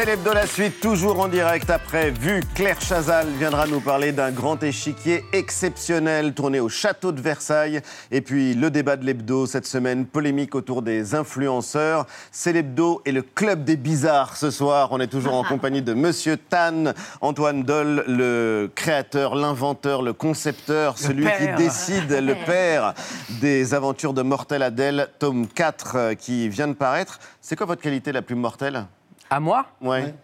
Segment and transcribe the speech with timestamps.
[0.00, 2.40] C'est l'hebdo la suite, toujours en direct après Vu.
[2.54, 7.82] Claire Chazal viendra nous parler d'un grand échiquier exceptionnel tourné au château de Versailles.
[8.10, 12.06] Et puis le débat de l'hebdo cette semaine, polémique autour des influenceurs.
[12.32, 14.88] C'est l'hebdo et le club des bizarres ce soir.
[14.92, 20.96] On est toujours en compagnie de Monsieur Tan, Antoine Doll, le créateur, l'inventeur, le concepteur,
[20.96, 22.94] celui qui décide, le père
[23.42, 27.18] des aventures de Mortel Adèle, tome 4 euh, qui vient de paraître.
[27.42, 28.86] C'est quoi votre qualité la plus mortelle?
[29.30, 30.14] À moi Ouais.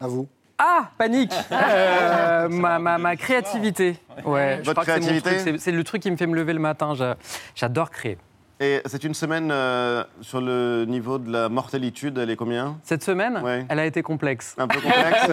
[0.00, 0.28] À vous.
[0.58, 3.96] Ah, panique Euh, ma, ma- ma créativité.
[4.24, 6.16] Ouais, je Votre crois que c'est mon créativité truc, c'est- C'est le truc qui me
[6.16, 6.94] fait me lever le matin.
[6.94, 7.16] j'a-
[7.54, 8.18] J'adore créer.
[8.60, 12.76] Et c'est une semaine euh, sur le niveau de la mortalité, elle est combien?
[12.82, 13.64] Cette semaine, Ouais.
[13.68, 14.56] elle a été complexe.
[14.58, 15.26] Un peu complexe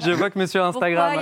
[0.06, 1.18] Je vois que monsieur Instagram.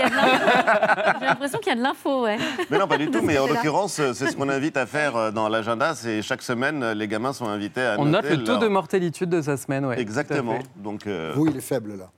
[1.19, 2.39] J'ai l'impression qu'il y a de l'info, ouais.
[2.71, 3.21] Mais non, pas du tout.
[3.25, 5.97] Mais en l'occurrence, c'est ce qu'on invite à faire euh, dans l'agenda.
[5.97, 9.27] C'est chaque semaine, les gamins sont invités à On note le taux leur- de mortalité
[9.27, 9.87] de sa semaine.
[9.87, 10.61] Ouais, Exactement.
[10.77, 12.11] Donc, euh, Vous, il est faible, là.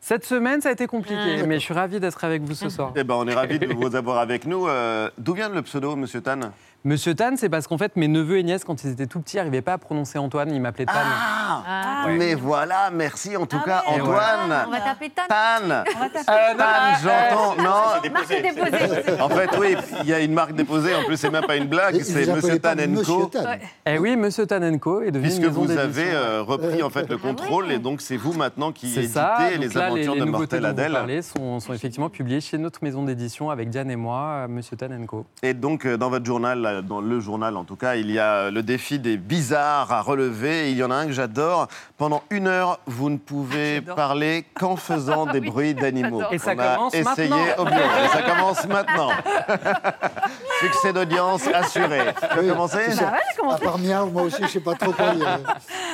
[0.00, 1.46] Cette semaine, ça a été compliqué, Ah.
[1.46, 2.92] mais je suis ravi d'être avec vous ce soir.
[2.94, 4.68] eh ben, on est ravis de vous avoir avec nous.
[4.68, 6.38] Euh, D'où vient le pseudo, Monsieur Tan?
[6.86, 9.38] Monsieur Tan, c'est parce qu'en fait, mes neveux et nièces, quand ils étaient tout petits,
[9.38, 10.92] n'arrivaient pas à prononcer Antoine, ils m'appelaient Tan.
[10.96, 14.64] Ah, Ah, Mais voilà, merci en tout Ah cas, ouais, Antoine.
[14.66, 15.22] On va taper Tan.
[15.26, 15.84] Tan.
[15.96, 17.62] On va taper Euh, non, Tan, euh, j'entends.
[17.62, 19.18] Non, Marqué déposé.
[19.22, 20.94] en fait, oui, il y a une marque déposée.
[20.94, 22.02] En plus, c'est même pas une blague.
[22.02, 23.26] C'est vous Monsieur Tan Co.
[23.32, 23.44] Tan.
[23.86, 27.26] Eh oui, Monsieur Tanenko est devenu Puisque vous avez euh, repris en fait le Ah
[27.26, 27.30] ouais.
[27.34, 29.38] contrôle et donc c'est vous maintenant qui éditez ça.
[29.40, 30.92] Donc les là, aventures les, de Mortel vous Adèle.
[30.92, 34.76] parlez sont, sont effectivement publiées chez notre maison d'édition avec Diane et moi, euh, Monsieur
[34.76, 35.24] Tanenko.
[35.42, 38.34] Et donc, euh, dans votre journal, dans le journal en tout cas, il y a
[38.34, 40.70] euh, le défi des bizarres à relever.
[40.70, 41.68] Il y en a un que j'adore.
[41.98, 43.94] Pendant une heure, vous ne pouvez J'adore.
[43.96, 46.22] parler qu'en faisant des bruits d'animaux.
[46.30, 47.28] Et ça On a commence essayé.
[47.28, 49.10] Et ça commence maintenant.
[50.60, 52.00] Succès d'audience assuré.
[52.32, 53.08] Tu Oui, commencer c'est ça.
[53.08, 53.64] Ah ouais, À commencé.
[53.64, 55.40] part miaou, moi aussi, je sais pas trop quoi dire.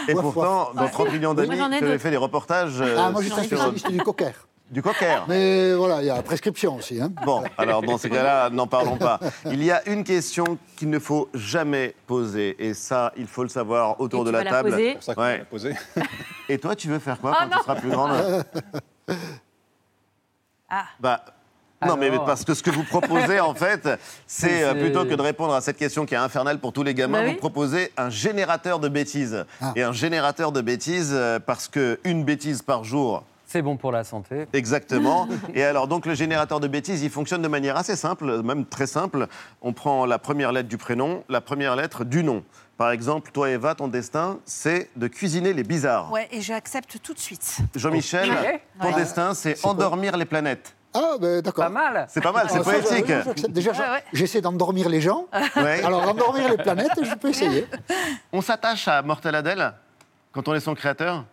[0.09, 2.97] Et pourtant, dans 30 millions d'amis, Moi, j'en ai tu avais fait des reportages euh,
[2.99, 4.33] Ah, moi, je suis un sur- spécialiste du cocker.
[4.70, 5.25] Du cocker.
[5.28, 7.00] Mais voilà, il y a la prescription aussi.
[7.00, 7.10] Hein.
[7.25, 9.19] Bon, alors dans ces cas-là, n'en parlons pas.
[9.47, 13.48] Il y a une question qu'il ne faut jamais poser, et ça, il faut le
[13.48, 14.70] savoir autour Et de tu la vas la table.
[14.70, 14.97] poser.
[15.00, 15.44] ça qu'on Ouais.
[15.50, 15.75] posé.
[16.48, 18.44] Et toi, tu veux faire quoi Ah, quand tu seras plus grande?
[20.69, 20.84] Ah.
[21.00, 21.25] Bah.
[21.84, 23.88] Non, mais parce que ce que vous proposez, en fait,
[24.26, 26.82] c'est euh, C'est- plutôt que de répondre à cette question qui est infernale pour tous
[26.82, 27.32] les gamins, Bah oui.
[27.32, 29.47] vous proposez un générateur de bêtises.
[29.62, 29.72] Ah.
[29.75, 34.05] Et un générateur de bêtises, euh, parce qu'une bêtise par jour, C'est bon pour la
[34.05, 34.47] santé.
[34.53, 35.27] Exactement.
[35.55, 38.87] Et alors, donc, le générateur de bêtises, il fonctionne de manière assez simple, même très
[38.87, 39.27] simple.
[39.61, 42.44] On prend la première lettre du prénom, la première lettre du nom.
[42.77, 46.12] Par exemple, toi, Eva, ton destin, c'est de cuisiner les bizarres.
[46.12, 47.59] Ouais, et j'accepte tout de suite.
[47.75, 48.31] Jean-Michel,
[48.81, 48.94] ton Ouais.
[48.94, 50.77] destin, c'est endormir les planètes.
[50.94, 51.65] Ah, ben d'accord.
[51.65, 52.06] Pas mal.
[52.09, 53.49] C'est pas mal, c'est Ah, ça, poétique.
[53.50, 54.05] Déjà, Ouais, ouais.
[54.12, 55.27] j'essaie d'endormir les gens.
[55.56, 55.83] Ouais.
[55.84, 57.66] Alors, endormir les planètes, je peux essayer.
[58.33, 59.72] On s'attache à Mortel Adèle
[60.31, 61.25] quand on est son créateur?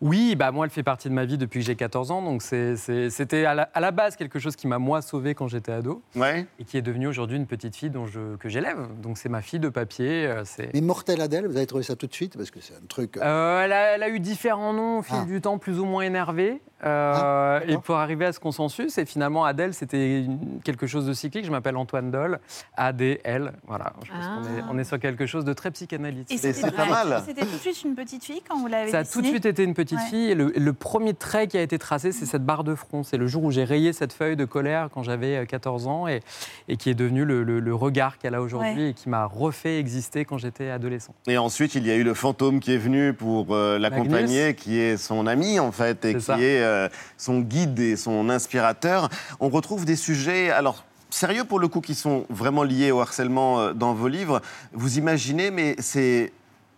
[0.00, 2.22] Oui, bah moi, elle fait partie de ma vie depuis que j'ai 14 ans.
[2.22, 5.72] Donc c'était à, la- à la base quelque chose qui m'a moi sauvé quand j'étais
[5.72, 6.46] ado Ouais.
[6.58, 8.78] et qui est devenu aujourd'hui une petite fille dont je, que j'élève.
[9.02, 10.26] Donc c'est ma fille de papier.
[10.26, 12.36] euh, c'est- Mais Mortel Adèle, vous avez trouvé ça tout de suite?
[12.36, 13.16] Parce que c'est un truc.
[13.18, 15.24] euh, Euh, elle, a, elle a eu différents noms au fil Ah.
[15.26, 16.60] du temps, plus ou moins énervés.
[16.84, 20.24] Euh, Ah, et pour arriver à ce consensus, et finalement Adèle, c'était
[20.64, 21.44] quelque chose de cyclique.
[21.44, 22.38] Je m'appelle Antoine Doll,
[22.76, 23.52] ADL.
[23.66, 24.36] Voilà, je pense Ah.
[24.36, 26.38] qu'on est, on est sur quelque chose de très psychanalytique.
[26.40, 27.22] c'est c'était pas mal.
[27.26, 29.44] C'était tout de suite une petite fille quand vous l'avez Ça a tout de suite
[29.46, 30.04] été une petite Ouais.
[30.08, 30.30] fille.
[30.30, 33.02] Et le, le premier trait qui a été tracé, c'est cette barre de front.
[33.02, 36.06] C'est le jour où j'ai rayé cette feuille de colère quand j'avais euh, 14 ans
[36.08, 36.20] et,
[36.68, 38.90] et qui est devenu le, le- le regard qu'elle a aujourd'hui Ouais.
[38.90, 41.14] et qui m'a refait exister quand j'étais adolescent.
[41.26, 44.78] Et ensuite, il y a eu le fantôme qui est venu pour euh, l'accompagner, qui
[44.78, 46.38] est son ami en fait, et C'est qui ça.
[46.40, 46.69] est euh,
[47.16, 49.08] son guide et son inspirateur.
[49.40, 53.60] On retrouve des sujets, alors sérieux pour le coup, qui sont vraiment liés au harcèlement
[53.60, 54.40] euh, dans vos livres.
[54.72, 56.32] Vous imaginez, mais c'est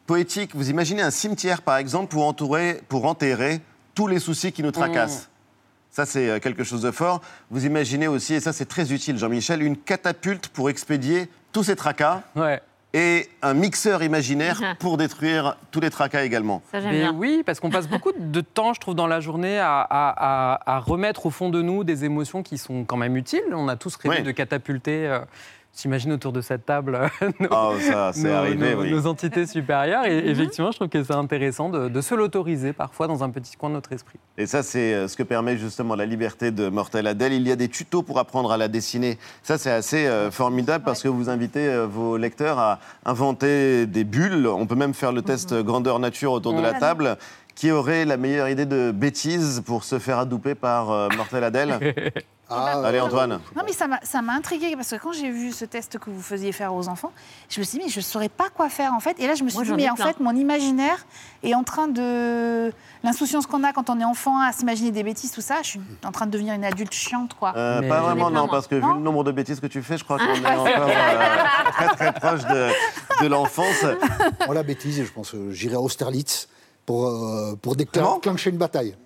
[0.06, 3.60] poétique, vous imaginez un cimetière par exemple pour, entourer, pour enterrer
[3.94, 5.28] tous les soucis qui nous tracassent.
[5.90, 7.20] Ça, c'est euh, quelque chose de fort.
[7.50, 11.76] Vous imaginez aussi, et ça, c'est très utile, Jean-Michel, une catapulte pour expédier tous ces
[11.76, 12.62] tracas Ouais.
[12.94, 16.62] Et un mixeur imaginaire pour détruire tous les tracas également.
[16.70, 17.14] Ça, j'aime Mais bien.
[17.16, 20.76] oui, parce qu'on passe beaucoup de temps, je trouve, dans la journée à, à- à-
[20.76, 23.42] à remettre au fond de nous des émotions qui sont quand même utiles.
[23.52, 25.20] On a tous rêvé de catapulter, euh,
[25.80, 28.90] j'imagine, autour de cette table, euh, nos, Oh, ça, c'est nos- arrivé, nos- oui.
[28.90, 30.04] nos entités supérieures.
[30.06, 33.56] Et effectivement, je trouve que c'est intéressant de, de se l'autoriser parfois dans un petit
[33.56, 34.18] coin de notre esprit.
[34.38, 37.32] Et ça, c'est euh, ce que permet justement la liberté de Mortel Adèle.
[37.32, 39.18] Il y a des tutos pour apprendre à la dessiner.
[39.42, 44.46] Ça, c'est assez euh, formidable parce que vous invitez vos lecteurs à inventer des bulles.
[44.46, 46.78] On peut même faire le test grandeur nature autour de la Mhm.
[46.80, 47.16] table.
[47.54, 52.12] Qui aurait la meilleure idée de bêtise pour se faire adouper par euh, Mortel Adèle?
[52.54, 53.40] Ah, Allez, Antoine.
[53.56, 53.86] Non, mais ça
[54.20, 57.10] m'a- intrigué parce que quand j'ai vu ce test que vous faisiez faire aux enfants,
[57.48, 59.18] je me suis dit, mais je ne saurais pas quoi faire en fait.
[59.20, 60.08] Et là, je me suis Moi, dit, mais ai en plein.
[60.08, 61.06] fait, mon imaginaire
[61.42, 62.70] est en train de.
[63.04, 65.80] L'insouciance qu'on a quand on est enfant à s'imaginer des bêtises, tout ça, je suis
[66.04, 67.54] en train de devenir une adulte chiante, quoi.
[67.56, 68.48] Euh, Mais- pas vraiment, non, moi.
[68.50, 70.66] parce que vu le nombre de bêtises que tu fais, je crois qu'on est encore
[70.68, 72.68] euh, très très proche de,
[73.22, 73.86] de l'enfance.
[74.46, 76.48] On la bêtise, je pense que j'irai à Austerlitz
[76.86, 78.96] pour, euh, pour déclencher une bataille.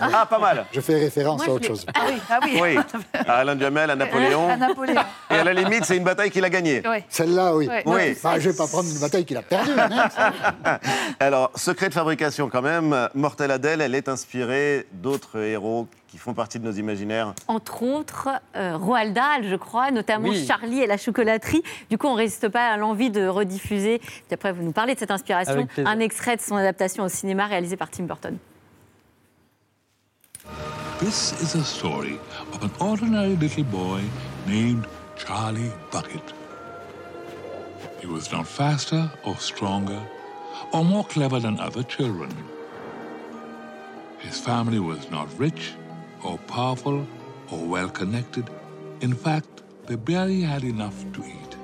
[0.00, 0.66] Ah, pas mal.
[0.72, 1.86] Je fais référence Moi, à autre chose.
[1.94, 2.58] Ah oui, ah oui.
[2.60, 2.76] Oui,
[3.14, 4.48] à Alain Duhamel, à Napoléon.
[4.48, 5.00] À Napoléon.
[5.30, 6.82] Et à la limite, c'est une bataille qu'il a gagnée.
[7.08, 7.68] Celle-là, oui.
[7.84, 8.16] Oui.
[8.22, 9.70] Bah, je vais pas prendre une bataille qu'il a perdue.
[9.78, 10.78] hein.
[11.20, 16.34] Alors, secret de fabrication quand même, Mortel Adèle, elle est inspirée d'autres héros qui font
[16.34, 17.34] partie de nos imaginaires.
[17.48, 20.46] Entre autres, euh, Roald Dahl, je crois, notamment Oui.
[20.46, 21.62] Charlie et la chocolaterie.
[21.90, 23.98] Du coup, on ne résiste pas à l'envie de rediffuser.
[23.98, 25.66] Puis après, vous nous parlez de cette inspiration.
[25.84, 28.38] Un extrait de son adaptation au cinéma réalisé par Tim Burton.
[31.00, 32.18] This is a story
[32.54, 34.00] of an ordinary little boy
[34.46, 34.86] named
[35.16, 36.34] Charlie Bucket.
[38.00, 40.00] He was not faster or stronger
[40.72, 42.30] or more clever than other children.
[44.20, 45.74] His family was not rich
[46.26, 47.06] or powerful
[47.50, 48.50] or well connected.
[49.00, 51.56] In fact, they barely had enough to eat.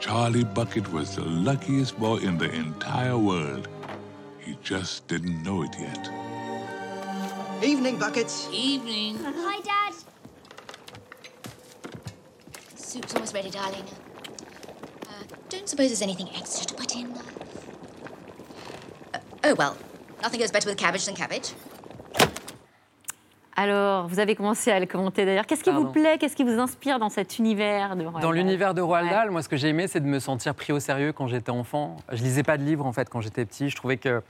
[0.00, 3.68] Charlie Bucket was the luckiest boy in the entire world.
[4.38, 6.10] He just didn't know it yet.
[7.62, 8.48] Evening, Buckets.
[8.52, 9.18] Evening.
[9.22, 9.94] Hi, Dad.
[12.74, 13.84] Soup's almost ready, darling.
[15.08, 17.12] Uh, don't suppose there's anything extra to put in?
[19.14, 19.76] Uh, oh, well,
[20.20, 21.54] nothing goes better with cabbage than cabbage.
[23.56, 25.46] Alors, vous avez commencé à le commenter d'ailleurs.
[25.46, 26.18] Qu'est-ce qui vous plaît?
[26.18, 29.10] Qu'est-ce qui vous inspire dans cet univers de Roald Dans l'univers de Roald Ouais.
[29.12, 31.50] Dahl, moi, ce que j'ai aimé, c'est de me sentir pris au sérieux quand j'étais
[31.50, 31.96] enfant.
[32.10, 33.70] Je lisais pas de livres, en fait, quand j'étais petit.
[33.70, 34.22] Je trouvais que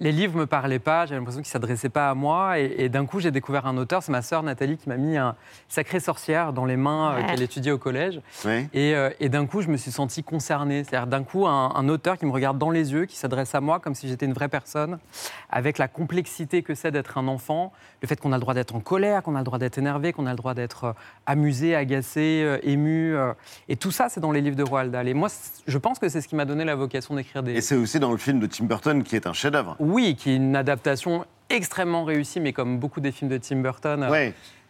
[0.00, 1.06] les livres me parlaient pas.
[1.06, 2.58] J'avais l'impression qu'ils s'adressaient pas à moi.
[2.58, 4.02] Et, et d'un coup, j'ai découvert un auteur.
[4.02, 5.34] C'est ma sœur Nathalie qui m'a mis un
[5.68, 7.26] Sacré sorcière dans les mains euh, Ouais.
[7.26, 8.20] qu'elle étudiait au collège.
[8.72, 10.84] Et, euh, et d'un coup, je me suis senti concerné.
[10.84, 13.60] C'est-à-dire, d'un coup, un, un auteur qui me regarde dans les yeux, qui s'adresse à
[13.60, 14.98] moi comme si j'étais une vraie personne,
[15.50, 17.72] avec la complexité que c'est d'être un enfant,
[18.02, 20.12] le fait qu'on a le droit d'être en colère, qu'on a le droit d'être énervé,
[20.12, 20.92] qu'on a le droit d'être euh,
[21.26, 23.14] amusé, agacé, euh, ému.
[23.14, 23.32] euh,
[23.68, 25.08] et tout ça, c'est dans les livres de Roald Dahl.
[25.08, 25.28] Et moi,
[25.66, 27.54] je pense que c'est ce qui m'a donné la vocation d'écrire des.
[27.54, 29.76] Et c'est aussi dans le film de Tim Burton qui est un chef-d'œuvre.
[29.88, 34.02] Oui, qui est une adaptation extrêmement réussie, mais comme beaucoup des films de Tim Burton.
[34.02, 34.10] euh.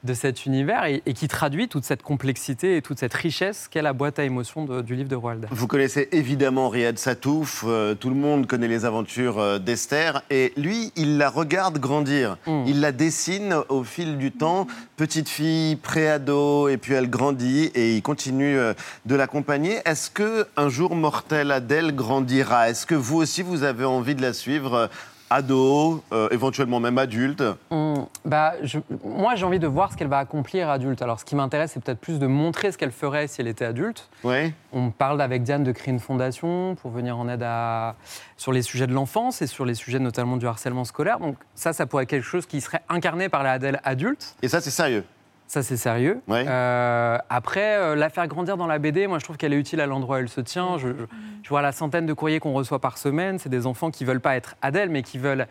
[0.04, 3.82] De cet univers et, et qui traduit toute cette complexité et toute cette richesse qu'est
[3.82, 5.50] la boîte à émotions de- du livre de Roald Dahl.
[5.52, 10.52] Vous connaissez évidemment Riyad Satouf, euh, tout le monde connaît les aventures euh, d'Esther, et
[10.56, 12.36] lui, il la regarde grandir.
[12.46, 12.64] Mm.
[12.66, 17.96] Il la dessine au fil du temps, petite fille, pré-ado, et puis elle grandit, et
[17.96, 18.74] il continue euh,
[19.04, 19.78] de l'accompagner.
[19.84, 22.70] Est-ce que un jour mortel Adèle grandira?
[22.70, 24.88] Est-ce que vous aussi, vous avez envie de la suivre
[25.30, 30.08] ado, euh, éventuellement même adulte Hum, bah, je- moi, j'ai envie de voir ce qu'elle
[30.08, 31.02] va accomplir adulte.
[31.02, 33.64] Alors, ce qui m'intéresse, c'est peut-être plus de montrer ce qu'elle ferait si elle était
[33.64, 34.08] adulte.
[34.24, 34.52] Oui.
[34.72, 37.94] On parle avec Diane de créer une fondation pour venir en aide à...
[38.36, 41.18] sur les sujets de l'enfance et sur les sujets notamment du harcèlement scolaire.
[41.18, 44.36] Donc, ça, ça pourrait être quelque chose qui serait incarné par la Adèle adulte.
[44.42, 45.04] Et ça, c'est sérieux.
[45.48, 46.20] Ça, c'est sérieux.
[46.28, 46.44] Ouais.
[46.46, 49.80] Euh, après, euh, la faire grandir dans la BD, moi, je trouve qu'elle est utile
[49.80, 50.76] à l'endroit où elle se tient.
[50.78, 51.04] Je, je-
[51.42, 53.38] je vois la centaine de courriers qu'on reçoit par semaine.
[53.38, 55.46] C'est des enfants qui veulent pas être Adèle, mais qui veulent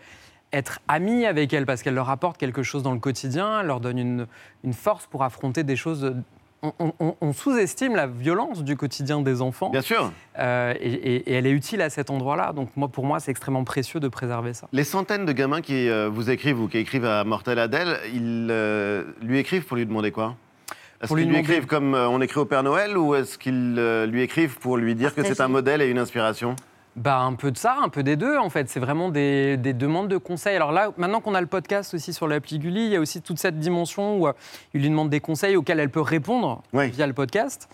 [0.54, 3.60] être amis avec elle parce qu'elle leur apporte quelque chose dans le quotidien.
[3.60, 4.28] Elle leur donne une,
[4.64, 6.14] une force pour affronter des choses.
[6.68, 9.70] On, on- on- on sous-estime la violence du quotidien des enfants.
[9.70, 10.12] Bien sûr.
[10.40, 12.54] Euh, et, et- et elle est utile à cet endroit-là.
[12.54, 14.68] Donc, moi, pour moi, c'est extrêmement précieux de préserver ça.
[14.74, 18.48] Les centaines de gamins qui euh, vous écrivent ou qui écrivent à Mortel Adèle, ils
[18.52, 20.36] euh, lui écrivent pour lui demander quoi?
[21.02, 23.76] Est-ce lui qu'ils lui écrivent comme on écrit au Père Noël ou est-ce qu'ils
[24.10, 26.56] lui écrivent pour lui dire que c'est un modèle et une inspiration?
[26.98, 28.68] Bah, un peu de ça, un peu des deux, en fait.
[28.70, 30.56] C'est vraiment des, des demandes de conseils.
[30.56, 33.22] Alors là, maintenant qu'on a le podcast aussi sur l'appli Gulli, il y a aussi
[33.22, 34.34] toute cette dimension où euh,
[34.74, 36.90] il lui demande des conseils auxquels elle peut répondre Oui.
[36.90, 37.70] via le podcast.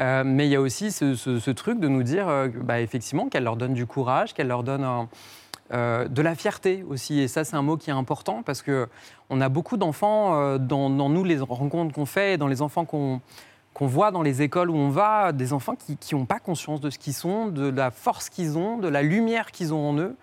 [0.00, 2.80] Euh, mais il y a aussi ce, ce- ce truc de nous dire, euh, bah,
[2.80, 5.08] effectivement, qu'elle leur donne du courage, qu'elle leur donne un-
[5.72, 7.20] euh, de la fierté aussi.
[7.20, 8.88] Et ça, c'est un mot qui est important parce que
[9.30, 12.84] on a beaucoup d'enfants dans, dans nous, les rencontres qu'on fait, et dans les enfants
[12.84, 13.20] qu'on
[13.74, 16.90] qu'on voit dans les écoles où on va, des enfants qui n'ont pas conscience de
[16.90, 20.16] ce qu'ils sont, de la force qu'ils ont, de la lumière qu'ils ont en eux.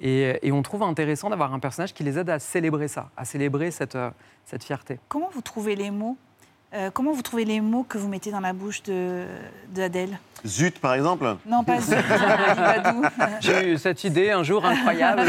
[0.00, 3.70] Et, on trouve intéressant d'avoir un personnage qui les aide à célébrer ça, à célébrer
[3.70, 4.10] cette, euh,
[4.44, 4.98] cette fierté.
[5.08, 6.16] Comment vous trouvez les mots?
[6.74, 9.24] Euh, Comment vous trouvez les mots que vous mettez dans la bouche de
[9.74, 11.36] d'Adèle Zut, par exemple?
[11.46, 11.96] Non, pas Zut.
[13.40, 15.22] J'ai eu cette idée un jour incroyable.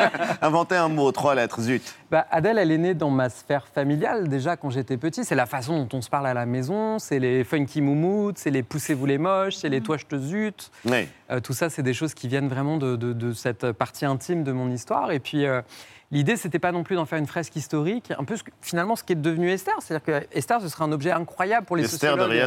[0.42, 1.82] Inventer un mot, trois lettres, zut.
[2.10, 5.24] Bah, Adèle, elle est née dans ma sphère familiale déjà quand j'étais petit.
[5.24, 8.50] C'est la façon dont on se parle à la maison, c'est les funky moumoutes, c'est
[8.50, 10.70] les poussez-vous les moches, c'est les toi je te zut.
[10.84, 11.08] Oui.
[11.30, 14.44] Euh, tout ça, c'est des choses qui viennent vraiment de, de- de cette partie intime
[14.44, 15.10] de mon histoire.
[15.12, 15.62] Et puis, euh,
[16.12, 18.96] L'idée, c'était pas non plus d'en faire une fresque historique, un peu ce que- finalement
[18.96, 19.74] ce qui est devenu Esther.
[19.80, 22.40] C'est-à-dire que Esther, ce sera un objet incroyable pour les Esther de sociologues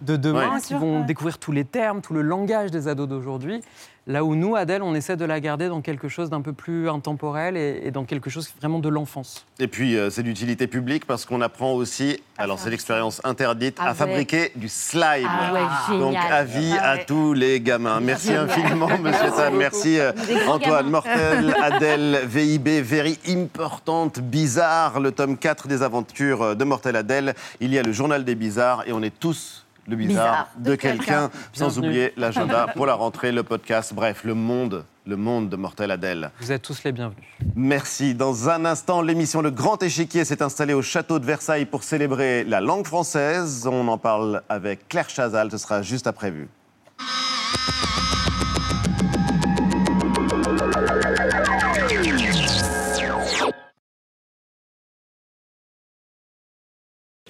[0.00, 3.60] de demain qui vont découvrir tous les termes, tout le langage des ados d'aujourd'hui.
[4.06, 6.90] Là où nous, Adèle, on essaie de la garder dans quelque chose d'un peu plus
[6.90, 9.46] intemporel et, et dans quelque chose vraiment de l'enfance.
[9.58, 13.88] Et puis, euh, c'est d'utilité publique parce qu'on apprend aussi, alors c'est l'expérience interdite, Ah
[13.88, 15.26] à fabriquer du slime.
[15.26, 18.00] Ah ouais, Donc, avis Ah à tous les gamins.
[18.00, 19.56] Merci infiniment, monsieur Tam.
[19.56, 20.12] Merci, euh,
[20.48, 20.90] Antoine.
[20.90, 27.34] Mortel, Adèle, VIB, Very Importante, Bizarre, le tome 4 des aventures de Mortel Adèle.
[27.60, 30.70] Il y a le journal des bizarres et on est tous le bizarre, Bizarre de,
[30.70, 31.30] de quelqu'un.
[31.52, 35.90] Sans oublier l'agenda pour la rentrée, le podcast, bref, le monde, le monde de Mortel
[35.90, 36.30] Adèle.
[36.40, 37.24] Vous êtes tous les bienvenus.
[37.54, 38.14] Merci.
[38.14, 42.44] Dans un instant, l'émission Le Grand Échiquier s'est installée au château de Versailles pour célébrer
[42.44, 43.66] la langue française.
[43.70, 45.50] On en parle avec Claire Chazal.
[45.50, 46.48] Ce sera juste après vue.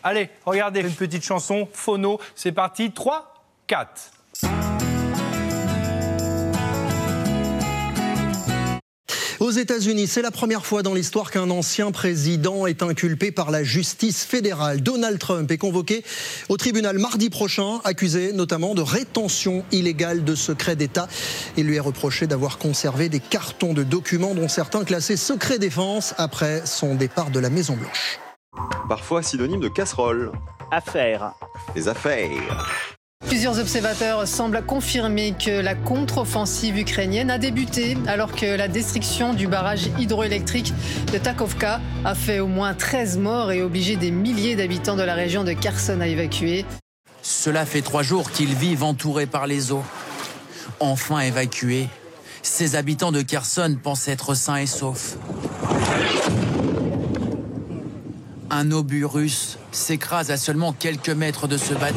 [0.06, 4.10] Allez, regardez, une petite chanson, phono, c'est parti, 3, 4.
[9.40, 13.64] Aux États-Unis, c'est la première fois dans l'histoire qu'un ancien président est inculpé par la
[13.64, 14.82] justice fédérale.
[14.82, 16.04] Donald Trump est convoqué
[16.50, 21.08] au tribunal mardi prochain, accusé notamment de rétention illégale de secret d'État.
[21.56, 26.14] Il lui est reproché d'avoir conservé des cartons de documents dont certains classés secret défense
[26.18, 28.18] après son départ de la Maison-Blanche.
[28.88, 30.32] Parfois synonyme de casserole.
[30.70, 31.32] Affaire.
[31.74, 32.70] Les affaires.
[33.26, 39.46] Plusieurs observateurs semblent confirmer que la contre-offensive ukrainienne a débuté alors que la destruction du
[39.46, 40.74] barrage hydroélectrique
[41.12, 45.14] de Takovka a fait au moins 13 morts et obligé des milliers d'habitants de la
[45.14, 46.66] région de Kherson à évacuer.
[47.22, 49.84] Cela fait trois jours qu'ils vivent entourés par les eaux.
[50.78, 51.88] Enfin évacués,
[52.42, 55.16] ces habitants de Kherson pensent être sains et saufs.
[58.50, 61.96] Un obus russe s'écrase à seulement quelques mètres de ce bateau.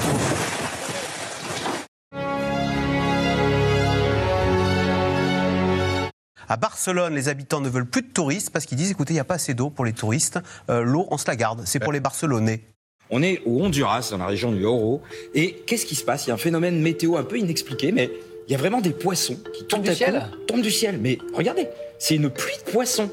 [6.49, 9.21] À Barcelone, les habitants ne veulent plus de touristes parce qu'ils disent écoutez, il n'y
[9.21, 10.39] a pas assez d'eau pour les touristes.
[10.69, 11.63] Euh, L'eau, on se la garde.
[11.65, 12.61] C'est pour les Barcelonais.
[13.09, 15.01] On est au Honduras, dans la région du Oro.
[15.33, 16.25] Et qu'est-ce qui se passe?
[16.25, 18.09] Il y a un phénomène météo un peu inexpliqué, mais
[18.47, 20.99] il y a vraiment des poissons qui tombent du à ciel coup, tombent du ciel.
[21.01, 21.67] Mais regardez,
[21.99, 23.11] c'est une pluie de poissons.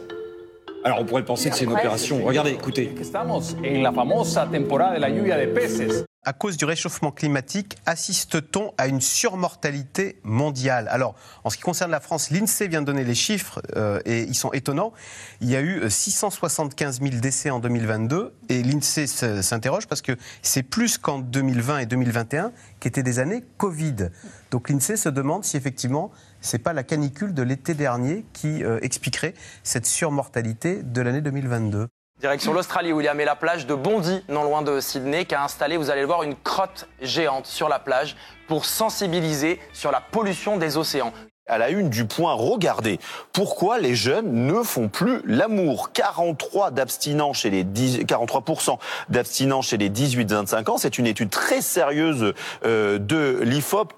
[0.86, 2.22] Alors on pourrait penser que c'est une opération.
[2.24, 2.94] Regardez, écoutez.
[3.00, 6.04] Estamos en la famosa temporada de la lluvia de peces.
[6.26, 10.88] À cause du réchauffement climatique, assiste-t-on à une surmortalité mondiale?
[10.90, 11.14] Alors,
[11.44, 14.34] en ce qui concerne la France, l'INSEE vient de donner les chiffres euh, et ils
[14.34, 14.94] sont étonnants.
[15.42, 20.00] Il y a eu euh, 675 000 décès en 2022 et l'INSEE s- s'interroge parce
[20.00, 24.08] que c'est plus qu'en 2020 et 2021 qui étaient des années Covid.
[24.50, 26.10] Donc l'INSEE se demande si effectivement
[26.44, 31.88] c'est pas la canicule de l'été dernier qui euh, expliquerait cette surmortalité de l'année 2022.
[32.20, 35.24] Direction l'Australie où il y a mais la plage de Bondy, non loin de Sydney,
[35.24, 38.14] qui a installé, vous allez le voir, une crotte géante sur la plage
[38.46, 41.12] pour sensibiliser sur la pollution des océans.
[41.46, 43.00] À la une du point, regardez
[43.32, 45.92] pourquoi les jeunes ne font plus l'amour.
[45.92, 50.78] 43 d'abstinents chez les 10 43% d'abstinents chez les 18-25 ans.
[50.78, 52.32] C'est une étude très sérieuse
[52.64, 53.92] euh, de l'IFOP.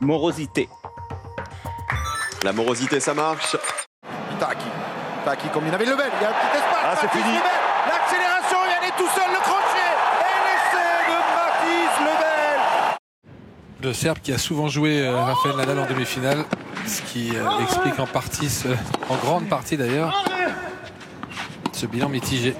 [0.00, 0.68] Morosité.
[2.44, 3.56] La morosité, ça marche.
[4.38, 4.66] Taki.
[5.24, 6.10] Taki comme il avait Lebel.
[6.20, 6.78] Il y a un petit espace.
[6.84, 7.24] Ah, c'est fini.
[7.24, 7.42] Lebel.
[7.88, 9.92] L'accélération, il allait tout seul, le crochet.
[10.20, 12.60] Et l'essai de Mathis Lebel.
[13.88, 16.44] Le Serbe qui a souvent joué euh, Rafael Nadal en demi-finale,
[16.86, 18.68] ce qui euh, explique en partie, ce-
[19.08, 20.14] en grande partie d'ailleurs,
[21.72, 22.54] ce bilan mitigé.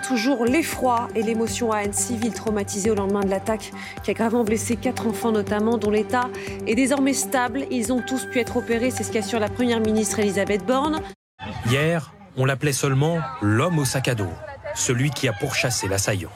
[0.00, 4.44] Toujours l'effroi et l'émotion à Annecy, ville traumatisée au lendemain de l'attaque qui a gravement
[4.44, 6.28] blessé quatre enfants notamment, dont l'état
[6.66, 7.66] est désormais stable.
[7.70, 11.00] Ils ont tous pu être opérés, c'est ce qu'assure la première ministre Elisabeth Borne.
[11.66, 14.32] Hier, on l'appelait seulement l'homme au sac à dos,
[14.74, 16.32] celui qui a pourchassé l'assaillant.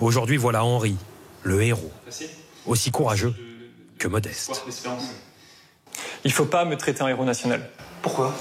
[0.00, 0.96] Aujourd'hui, voilà Henri,
[1.42, 1.92] le héros,
[2.66, 3.34] aussi courageux
[3.98, 4.64] que modeste.
[6.24, 7.68] Il ne faut pas me traiter en héros national.
[8.00, 8.34] Pourquoi?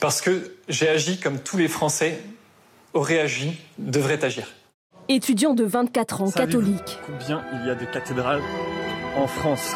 [0.00, 2.20] Parce que j'ai agi comme tous les Français
[2.96, 4.46] auraient agi, devraient agir.
[5.08, 6.98] Étudiant de 24 ans, catholique.
[7.06, 8.42] Combien il y a de cathédrales
[9.16, 9.74] en France?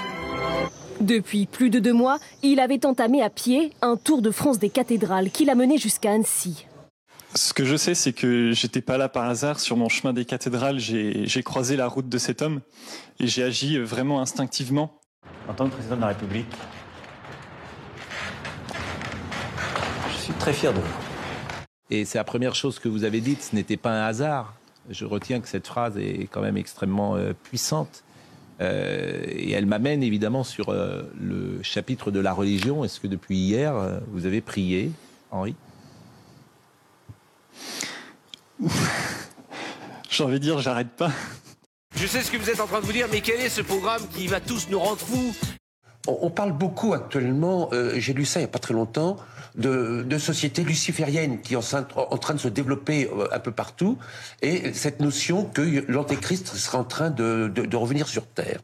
[1.01, 4.71] Depuis plus de deux mois, il avait entamé à pied un tour de France des
[4.71, 6.67] cathédrales qui l'a mené jusqu'à Annecy.
[7.35, 9.61] Ce que je sais, c'est que j'étais pas là par hasard.
[9.61, 12.61] Sur mon chemin des cathédrales, j'ai j'ai croisé la route de cet homme
[13.21, 14.99] et j'ai agi vraiment instinctivement.
[15.49, 16.53] En tant que président de la République,
[20.13, 21.10] je suis très fier de vous.
[21.91, 24.55] Et c'est la première chose que vous avez dite, ce n'était pas un hasard.
[24.89, 28.05] je retiens que cette phrase est quand même extrêmement euh, puissante.
[28.61, 32.85] Euh, et elle m'amène évidemment sur euh, le chapitre de la religion.
[32.85, 34.91] Est-ce que depuis hier, euh, vous avez prié,
[35.31, 35.55] Henri?
[40.11, 41.11] J'ai envie de dire, j'arrête pas.
[41.97, 43.63] Je sais ce que vous êtes en train de vous dire, mais quel est ce
[43.63, 45.35] programme qui va tous nous rendre fous?
[46.07, 49.17] On, on parle beaucoup actuellement, euh, j'ai lu ça il n'y a pas très longtemps,
[49.57, 53.53] de, de sociétés lucifériennes qui sont en, en train de se développer euh, un peu
[53.53, 53.99] partout,
[54.43, 58.61] et cette notion que l'antéchrist serait en train de, de- de revenir sur Terre.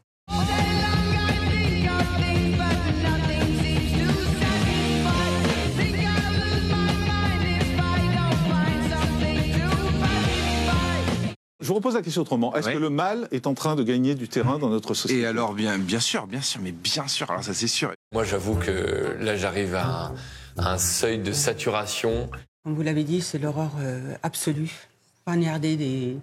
[11.59, 12.55] Je vous repose la question autrement.
[12.55, 15.21] Est-ce que le mal est en train de gagner du terrain dans notre société?
[15.23, 17.91] Et alors, bien, bien sûr, bien sûr, mais bien sûr, alors ça c'est sûr.
[18.13, 20.11] Moi, j'avoue que là, j'arrive à un, à
[20.57, 22.29] un seuil de saturation.
[22.63, 24.87] Comme vous l'avez dit, c'est l'horreur euh, absolue.
[25.25, 26.17] Poignarder des,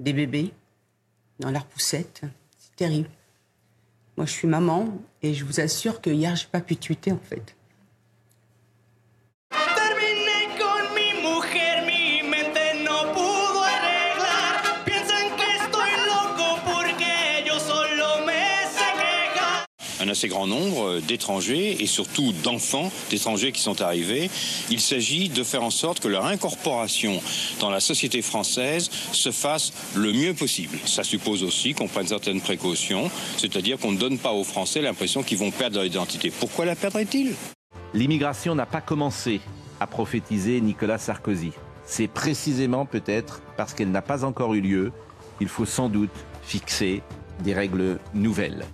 [0.00, 0.52] des bébés
[1.38, 2.22] dans leur poussette,
[2.58, 3.08] c'est terrible.
[4.16, 4.88] Moi, je suis maman
[5.22, 7.54] et je vous assure que hier, j'ai pas pu tweeter en fait.
[20.00, 24.30] Un assez grand nombre euh, d'étrangers et surtout d'enfants d'étrangers qui sont arrivés.
[24.70, 27.20] Il s'agit de faire en sorte que leur incorporation
[27.60, 30.78] dans la société française se fasse le mieux possible.
[30.84, 35.22] Ça suppose aussi qu'on prenne certaines précautions, c'est-à-dire qu'on ne donne pas aux Français l'impression
[35.22, 36.30] qu'ils vont perdre leur identité.
[36.30, 37.34] Pourquoi la perdraient-ils
[37.94, 39.40] L'immigration n'a pas commencé
[39.80, 41.52] à prophétiser Nicolas Sarkozy.
[41.84, 44.92] C'est précisément peut-être parce qu'elle n'a pas encore eu lieu
[45.38, 46.10] qu'il faut sans doute
[46.42, 47.02] fixer
[47.42, 48.64] des règles nouvelles.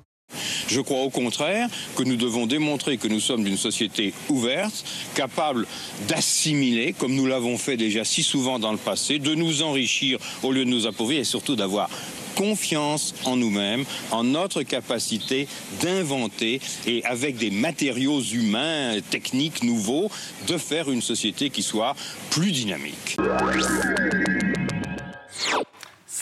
[0.69, 4.85] Je crois au contraire que nous devons démontrer que nous sommes d'une société ouverte,
[5.15, 5.67] capable
[6.09, 10.53] d'assimiler, comme nous l'avons fait déjà si souvent dans le passé, de nous enrichir au
[10.53, 11.89] lieu de nous appauvrir et surtout d'avoir
[12.35, 15.47] confiance en nous-mêmes, en notre capacité
[15.81, 20.11] d'inventer et avec des matériaux humains, techniques nouveaux,
[20.47, 21.95] de faire une société qui soit
[22.31, 23.17] plus dynamique.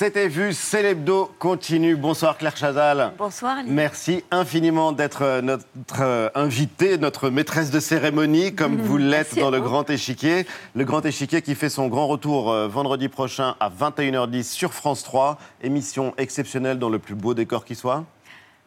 [0.03, 1.95] C'était vu, c'est l'hebdo continue.
[1.95, 3.13] Bonsoir Claire Chazal.
[3.19, 3.59] Bonsoir.
[3.67, 9.51] Merci infiniment d'être euh, notre euh, invitée, notre maîtresse de cérémonie, comme vous l'êtes dans
[9.51, 9.65] le vous.
[9.65, 10.47] Grand Échiquier.
[10.75, 15.03] Le Grand Échiquier qui fait son grand retour euh, vendredi prochain à 21h10 sur France
[15.03, 15.37] 3.
[15.63, 18.07] Émission exceptionnelle dans le plus beau décor qui soit.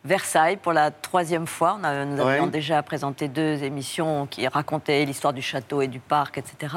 [0.06, 1.78] Versailles pour la troisième fois.
[1.80, 2.50] On a- nous avions Ouais.
[2.50, 6.76] déjà présenté deux émissions qui racontaient l'histoire du château et du parc, etc.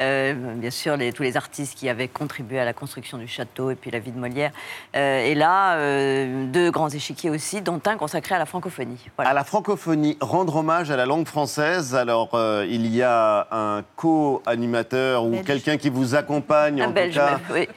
[0.00, 3.70] Euh, bien sûr, les- tous les artistes qui avaient contribué à la construction du château
[3.70, 4.50] et puis la vie de Molière.
[4.96, 8.98] Euh, et là, euh, deux grands échiquiers aussi, dont un consacré à la francophonie.
[9.16, 9.30] Voilà.
[9.30, 11.94] À la francophonie, rendre hommage à la langue française.
[11.94, 12.30] Alors,
[12.68, 17.30] il y a un co-animateur ou quelqu'un qui vous accompagne, Un en Belge tout cas.
[17.30, 17.68] même, oui.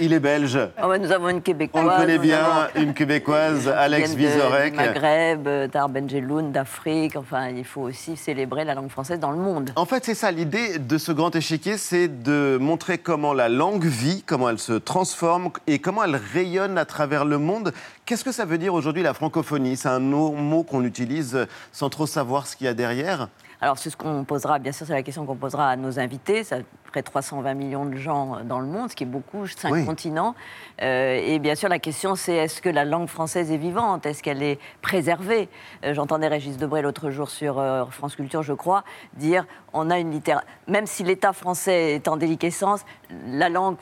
[0.00, 0.58] Il est belge.
[0.84, 1.84] Ouais, nous avons une québécoise.
[1.86, 4.23] On le connaît bien, avons- une québécoise, Alex Vizorek.
[4.32, 7.16] Du Maghreb, euh, d'Arbenjeloun, d'Afrique.
[7.16, 9.70] Enfin, il faut aussi célébrer la langue française dans le monde.
[9.76, 13.84] En fait, c'est ça, l'idée de ce grand échiquier, c'est de montrer comment la langue
[13.84, 17.72] vit, comment elle se transforme et comment elle rayonne à travers le monde.
[18.06, 19.76] Qu'est-ce que ça veut dire aujourd'hui la francophonie?
[19.76, 23.28] C'est un mot qu'on utilise sans trop savoir ce qu'il y a derrière?
[23.60, 26.42] Alors, c'est ce qu'on posera, bien sûr, c'est la question qu'on posera à nos invités.
[26.94, 29.84] Près 320 millions de gens dans le monde, ce qui est beaucoup, cinq Oui.
[29.84, 30.36] continents.
[30.80, 34.06] Euh, et bien sûr, la question, c'est est-ce que la langue française est vivante?
[34.06, 35.48] Est-ce qu'elle est préservée?
[35.84, 39.98] Euh, J'entendais Régis Debray l'autre jour sur euh, France Culture, je crois, dire on a
[39.98, 40.48] une littérature.
[40.68, 42.84] Même si l'État français est en déliquescence,
[43.26, 43.76] la langue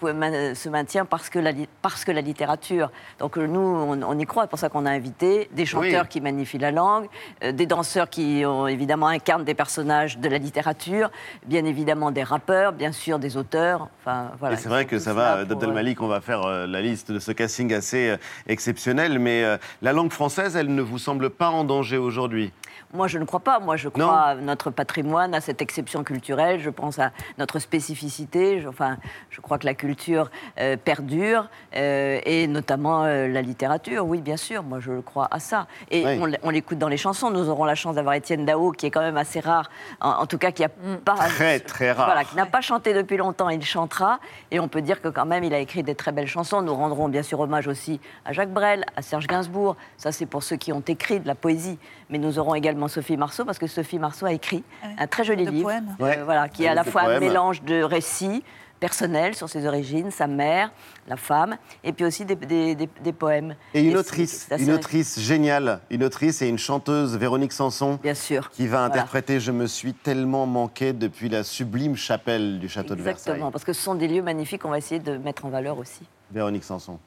[0.54, 2.90] se maintient parce que la, parce que la littérature.
[3.18, 4.44] Donc, euh, nous, on, on y croit.
[4.44, 6.08] C'est pour ça qu'on a invité des chanteurs Oui.
[6.08, 7.08] qui magnifient la langue,
[7.44, 11.10] euh, des danseurs qui ont, évidemment incarnent des personnages de la littérature,
[11.44, 13.88] bien évidemment des rappeurs, bien sûr des auteurs.
[14.00, 14.54] Enfin, voilà.
[14.54, 17.18] et c'est vrai que ça va, euh, Malik, on va faire euh, la liste de
[17.18, 21.50] ce casting assez euh, exceptionnel, mais euh, la langue française, elle ne vous semble pas
[21.50, 22.52] en danger aujourd'hui?
[22.92, 23.58] Moi, je ne crois pas.
[23.58, 26.60] Moi, je crois à notre patrimoine, à cette exception culturelle.
[26.60, 28.60] Je pense à notre spécificité.
[28.60, 28.98] Je, enfin,
[29.30, 34.04] je crois que la culture euh, perdure, euh, et notamment euh, la littérature.
[34.06, 34.62] Oui, bien sûr.
[34.62, 35.66] Moi, je crois à ça.
[35.90, 36.36] Et Oui.
[36.42, 37.30] on, l'écoute dans les chansons.
[37.30, 40.26] Nous aurons la chance d'avoir Étienne Dao, qui est quand même assez rare, en, en
[40.26, 42.06] tout cas, qui a pas Très, très rare.
[42.06, 43.48] Voilà, qui n'a pas chanté depuis longtemps.
[43.48, 44.18] Il chantera,
[44.50, 46.60] et on peut dire que quand même, il a écrit des très belles chansons.
[46.60, 49.76] Nous rendrons bien sûr hommage aussi à Jacques Brel, à Serge Gainsbourg.
[49.96, 51.78] Ça, c'est pour ceux qui ont écrit de la poésie.
[52.10, 54.64] Mais nous aurons également Sophie Marceau, parce que Sophie Marceau a écrit
[54.98, 55.96] un très joli livre, poèmes.
[56.00, 56.20] euh, Ouais.
[56.24, 58.42] voilà, qui est à la fois un mélange de récits,
[58.80, 60.72] personnelles sur ses origines, sa mère,
[61.06, 63.54] la femme, et puis aussi des, des- des- des poèmes.
[63.74, 68.50] Et une autrice, une autrice géniale, une autrice et une chanteuse, Véronique Sanson, Bien sûr.
[68.50, 68.86] qui va Voilà.
[68.94, 73.20] interpréter Je me suis tellement manqué depuis la sublime chapelle du château de Versailles.
[73.34, 75.78] Exactement, parce que ce sont des lieux magnifiques qu'on va essayer de mettre en valeur
[75.78, 76.00] aussi.
[76.32, 76.98] Véronique Sanson.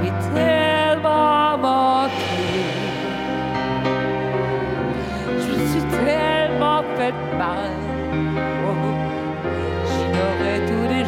[0.00, 1.58] suis tellement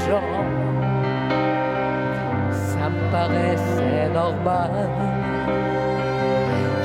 [0.08, 0.44] gens.
[2.52, 4.70] Ça me paraissait normal.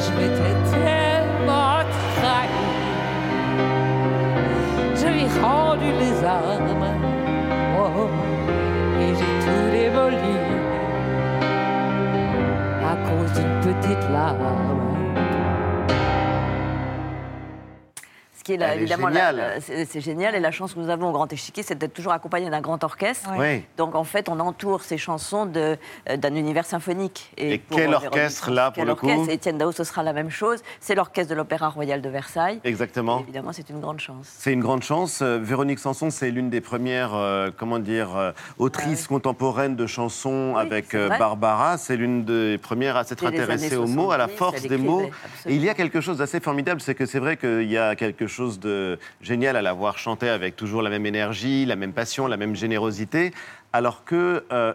[0.03, 1.79] Je m'étais tellement
[2.17, 2.49] trahi.
[4.99, 6.89] Je lui rendu les armes.
[7.79, 8.07] Oh,
[9.01, 10.38] et j'ai tout démoli
[12.91, 14.92] à cause d'une petite larme.
[18.43, 19.62] Ce qui est là, Elle est évidemment, la- géniale.
[19.69, 20.36] la- c'est génial.
[20.36, 22.84] Et la chance que nous avons au Grand Échiquier, c'est d'être toujours accompagné d'un grand
[22.84, 23.29] orchestre.
[23.39, 23.63] Oui.
[23.77, 25.77] Donc en fait, on entoure ces chansons de,
[26.10, 27.32] euh, d'un univers symphonique.
[27.38, 30.60] Et quel euh, orchestre, là, pour le coup Étienne Dao, ce sera la même chose.
[30.82, 32.60] C'est l'orchestre de l'Opéra Royal de Versailles.
[32.65, 33.19] Exactement.
[33.19, 34.27] Et évidemment, c'est une grande chance.
[34.38, 35.21] C'est une grande chance.
[35.21, 40.58] Euh, Véronique Sanson, c'est l'une des premières, euh, comment dire, euh, autrices contemporaines de chansons
[40.58, 40.93] avec.
[40.93, 41.77] Barbara.
[41.77, 45.10] C'est l'une des premières à s'être intéressée aux mots, à la 70, force des mots.
[45.45, 47.95] Et il y a quelque chose d'assez formidable, c'est que c'est vrai qu'il y a
[47.95, 51.93] quelque chose de génial à la voir chanter avec toujours la même énergie, la même
[51.93, 53.32] passion, la même générosité,
[53.72, 54.74] alors que euh,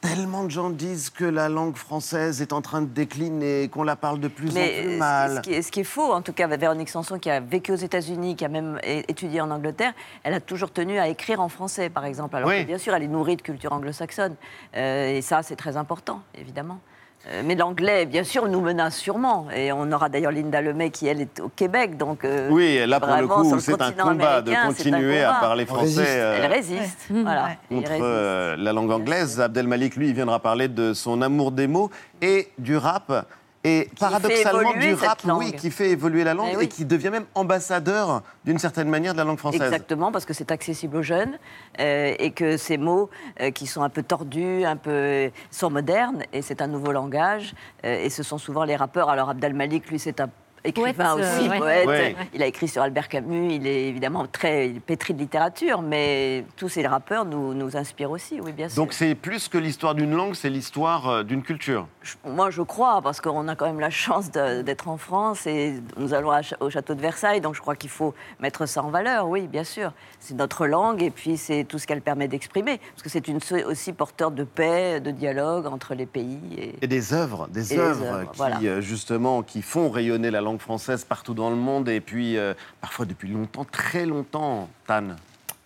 [0.00, 3.96] tellement de gens disent que la langue française est en train de décliner, qu'on la
[3.96, 5.36] parle de plus Mais en plus mal.
[5.36, 7.72] Ce, qui est, ce qui est faux, en tout cas, Véronique Sanson, qui a vécu
[7.72, 9.92] aux États-Unis, qui a même étudié en Angleterre,
[10.22, 12.36] elle a toujours tenu à écrire en français, par exemple.
[12.36, 12.62] Alors Oui.
[12.62, 14.36] que, bien sûr, elle est nourrie de culture anglo-saxonne.
[14.76, 16.80] Euh, et ça, c'est très important, évidemment.
[17.28, 19.46] Euh, mais l'anglais, bien sûr, nous menace sûrement.
[19.54, 21.98] Et on aura d'ailleurs Linda Lemay qui, elle, est au Québec.
[21.98, 26.04] Donc, euh, Oui, là, pour le coup, c'est un combat de continuer à parler français.
[26.06, 27.06] euh, Elle résiste.
[27.10, 27.50] Voilà.
[27.70, 28.04] Il contre résiste.
[28.06, 29.38] euh, la langue anglaise.
[29.40, 31.90] Abdelmalik, lui, il viendra parler de son amour des mots
[32.22, 33.26] et du rap.
[33.62, 36.68] Et paradoxalement, du rap, oui, qui fait évoluer la langue Eh et oui.
[36.68, 39.60] qui devient même ambassadeur, d'une certaine manière, de la langue française.
[39.60, 41.38] Exactement, parce que c'est accessible aux jeunes
[41.78, 46.22] euh, et que ces mots euh, qui sont un peu tordus, un peu sont modernes
[46.32, 47.54] et c'est un nouveau langage.
[47.84, 49.10] euh, et ce sont souvent les rappeurs.
[49.10, 50.30] Alors Abdel Malik, lui, c'est un
[50.64, 51.58] écrivain Poète, aussi, euh, ouais.
[51.58, 51.86] poète.
[51.88, 52.16] Ouais.
[52.34, 53.54] Il a écrit sur Albert Camus.
[53.54, 58.40] Il est évidemment très pétri de littérature, mais tous ces rappeurs nous, nous inspirent aussi,
[58.40, 58.82] oui, bien sûr.
[58.82, 61.86] Donc c'est plus que l'histoire d'une langue, c'est l'histoire euh, d'une culture.
[62.24, 66.14] Moi, je crois, parce qu'on a quand même la chance d'être en France et nous
[66.14, 69.28] allons à au château de Versailles, donc je crois qu'il faut mettre ça en valeur,
[69.28, 69.92] oui, bien sûr.
[70.18, 73.38] C'est notre langue et puis c'est tout ce qu'elle permet d'exprimer, parce que c'est une
[73.66, 76.40] aussi porteur de paix, de dialogue entre les pays.
[76.56, 76.74] Et...
[76.82, 78.58] Et des œuvres, des œuvres, qui, voilà.
[78.62, 82.54] euh, justement, qui font rayonner la langue française partout dans le monde et puis euh,
[82.80, 85.16] parfois depuis longtemps, très longtemps, Tan.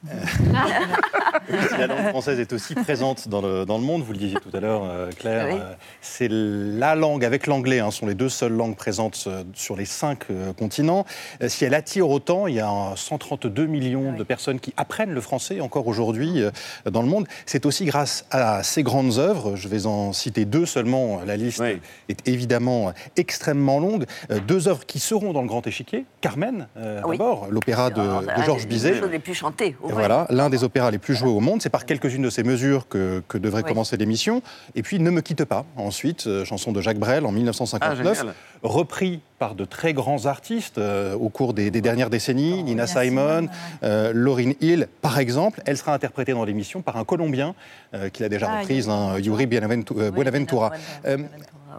[1.79, 4.55] La langue française est aussi présente dans le, dans le monde, vous le disiez tout
[4.57, 5.47] à l'heure, euh, Claire.
[5.51, 5.59] Oui.
[5.61, 9.77] Euh, c'est la langue, avec l'anglais, hein, sont les deux seules langues présentes euh, sur
[9.77, 11.05] les cinq euh, continents.
[11.43, 15.12] Euh, si elle attire autant, il y a un 132 millions de personnes qui apprennent
[15.12, 16.51] le français encore aujourd'hui euh,
[16.90, 17.27] dans le monde.
[17.47, 21.62] C'est aussi grâce à ces grandes œuvres, je vais en citer deux seulement, la liste
[22.09, 24.05] est évidemment extrêmement longue.
[24.31, 26.05] Euh, deux œuvres qui seront dans le Grand Échiquier.
[26.21, 27.19] Carmen, euh, Oui.
[27.19, 28.03] d'abord, l'opéra de,
[28.45, 29.01] Georges Bizet.
[29.09, 29.77] des plus chantées.
[29.83, 29.94] au.
[29.99, 31.63] Voilà, l'un des opéras les plus joués au monde.
[31.63, 33.69] C'est par quelques-unes de ces mesures que, que devrait Oui.
[33.69, 34.43] commencer l'émission.
[34.75, 38.33] Et puis Ne me quitte pas, ensuite, euh, chanson de Jacques Brel en 1959, Ah,
[38.63, 43.49] repris par de très grands artistes euh, au cours des, des dernières décennies, Nina Simon,
[43.83, 45.61] euh, Lauryn Hill, par exemple.
[45.67, 47.55] Elle sera interprétée dans l'émission par un Colombien
[47.95, 50.73] euh, qui l'a déjà Ah, reprise, hein, Yuri euh, Buenaventura.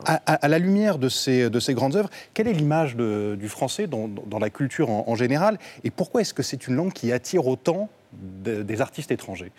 [0.06, 3.48] À, à- à la lumière de ces, de ces grandes œuvres, quelle est l'image du
[3.48, 5.58] français dans, dans la culture en, en général?
[5.86, 9.52] Et pourquoi est-ce que c'est une langue qui attire autant de- des artistes étrangers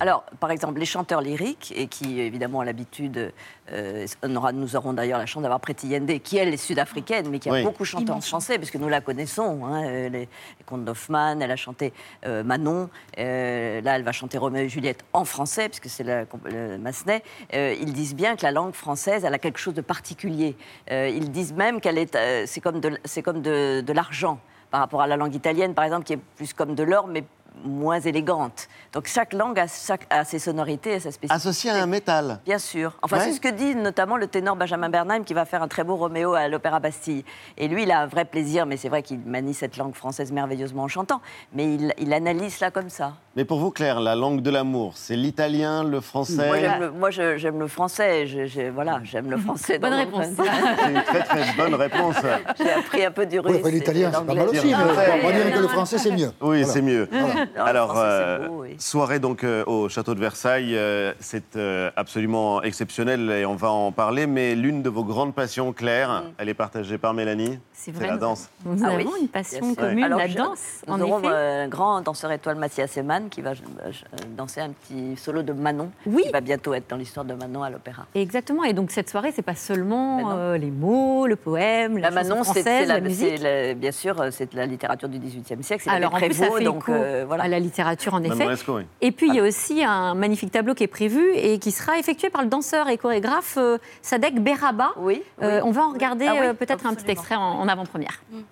[0.00, 3.32] Alors, par exemple, les chanteurs lyriques, et qui évidemment ont l'habitude,
[3.72, 7.48] euh, nous aurons d'ailleurs la chance d'avoir Preti Yende, qui elle est sud-africaine, mais qui
[7.50, 7.62] a Oui.
[7.62, 11.50] beaucoup chanté en français, puisque nous la connaissons, hein, euh, les, les contes d'Hoffmann, elle
[11.50, 11.92] a chanté
[12.24, 16.78] euh, Manon, euh, là elle va chanter Roméo et Juliette en français, puisque c'est le
[16.78, 17.22] Massenet.
[17.54, 20.56] Euh, ils disent bien que la langue française, elle a quelque chose de particulier.
[20.90, 24.40] Euh, ils disent même qu'elle est, euh, c'est comme de, c'est comme de, de l'argent
[24.70, 27.24] par rapport à la langue italienne, par exemple, qui est plus comme de l'or, mais
[27.64, 28.68] moins élégante.
[28.92, 31.34] Donc chaque langue a, chaque- a ses sonorités et sa spécificité.
[31.48, 32.40] Associé à un métal.
[32.44, 32.92] Bien sûr.
[33.02, 33.24] Enfin, Ouais.
[33.24, 35.96] c'est ce que dit notamment le ténor Benjamin Bernheim qui va faire un très beau
[35.96, 37.24] Roméo à l'Opéra Bastille.
[37.56, 40.32] Et lui, il a un vrai plaisir, mais c'est vrai qu'il manie cette langue française
[40.32, 41.20] merveilleusement en chantant.
[41.52, 43.14] Mais il, il analyse cela comme ça.
[43.36, 46.90] Mais pour vous, Claire, la langue de l'amour, c'est l'italien, le français Moi, j'aime le,
[46.90, 48.26] moi, je- j'aime le français.
[48.26, 49.78] Je- je- voilà, j'aime le français.
[49.78, 50.24] Bonne réponse.
[50.36, 52.14] C'est une très très bonne réponse.
[52.58, 53.52] J'ai appris un peu du russe.
[53.56, 54.86] Oui, enfin, l'italien, c'est pas mal aussi, mais Ah,
[55.22, 56.30] on va dire que le français, c'est mieux.
[56.40, 56.66] Oui, Voilà.
[56.66, 57.08] c'est mieux.
[57.10, 57.26] Voilà.
[57.34, 58.76] Non, le Alors, français, euh, beau, oui.
[58.78, 63.70] soirée donc euh, au château de Versailles, euh, c'est euh, absolument exceptionnel et on va
[63.70, 64.26] en parler.
[64.26, 67.58] Mais l'une de vos grandes passions, Claire, elle est partagée par Mélanie.
[67.74, 68.48] C'est la danse.
[68.64, 71.68] Nous Ah avons oui, une passion commune, Alors, la je- danse, Nous en aurons un
[71.68, 72.96] grand danseur étoile, Mathias
[73.30, 73.90] Qui va euh,
[74.36, 76.22] danser un petit solo de Manon, Oui.
[76.24, 78.06] qui va bientôt être dans l'histoire de Manon à l'opéra.
[78.14, 78.64] Exactement.
[78.64, 82.30] Et donc cette soirée, c'est pas seulement euh, les mots, le poème, la, La chanson
[82.34, 83.42] Manon, c'est c'est française, la, la, musique.
[83.42, 85.82] la- bien sûr, euh, c'est de la littérature du XVIIIe siècle.
[85.84, 87.44] C'est Alors en plus, ça fait donc écho euh, voilà.
[87.44, 88.46] à la littérature, en effet.
[88.68, 88.82] Oui.
[89.00, 91.98] Et puis, il y a aussi un magnifique tableau qui est prévu et qui sera
[91.98, 94.90] effectué par le danseur et chorégraphe euh, Sadek Beraba.
[94.98, 95.62] Oui, Euh, oui.
[95.64, 98.20] on va en regarder Ah oui, peut-être un petit extrait en, en avant-première.
[98.30, 98.42] Bon,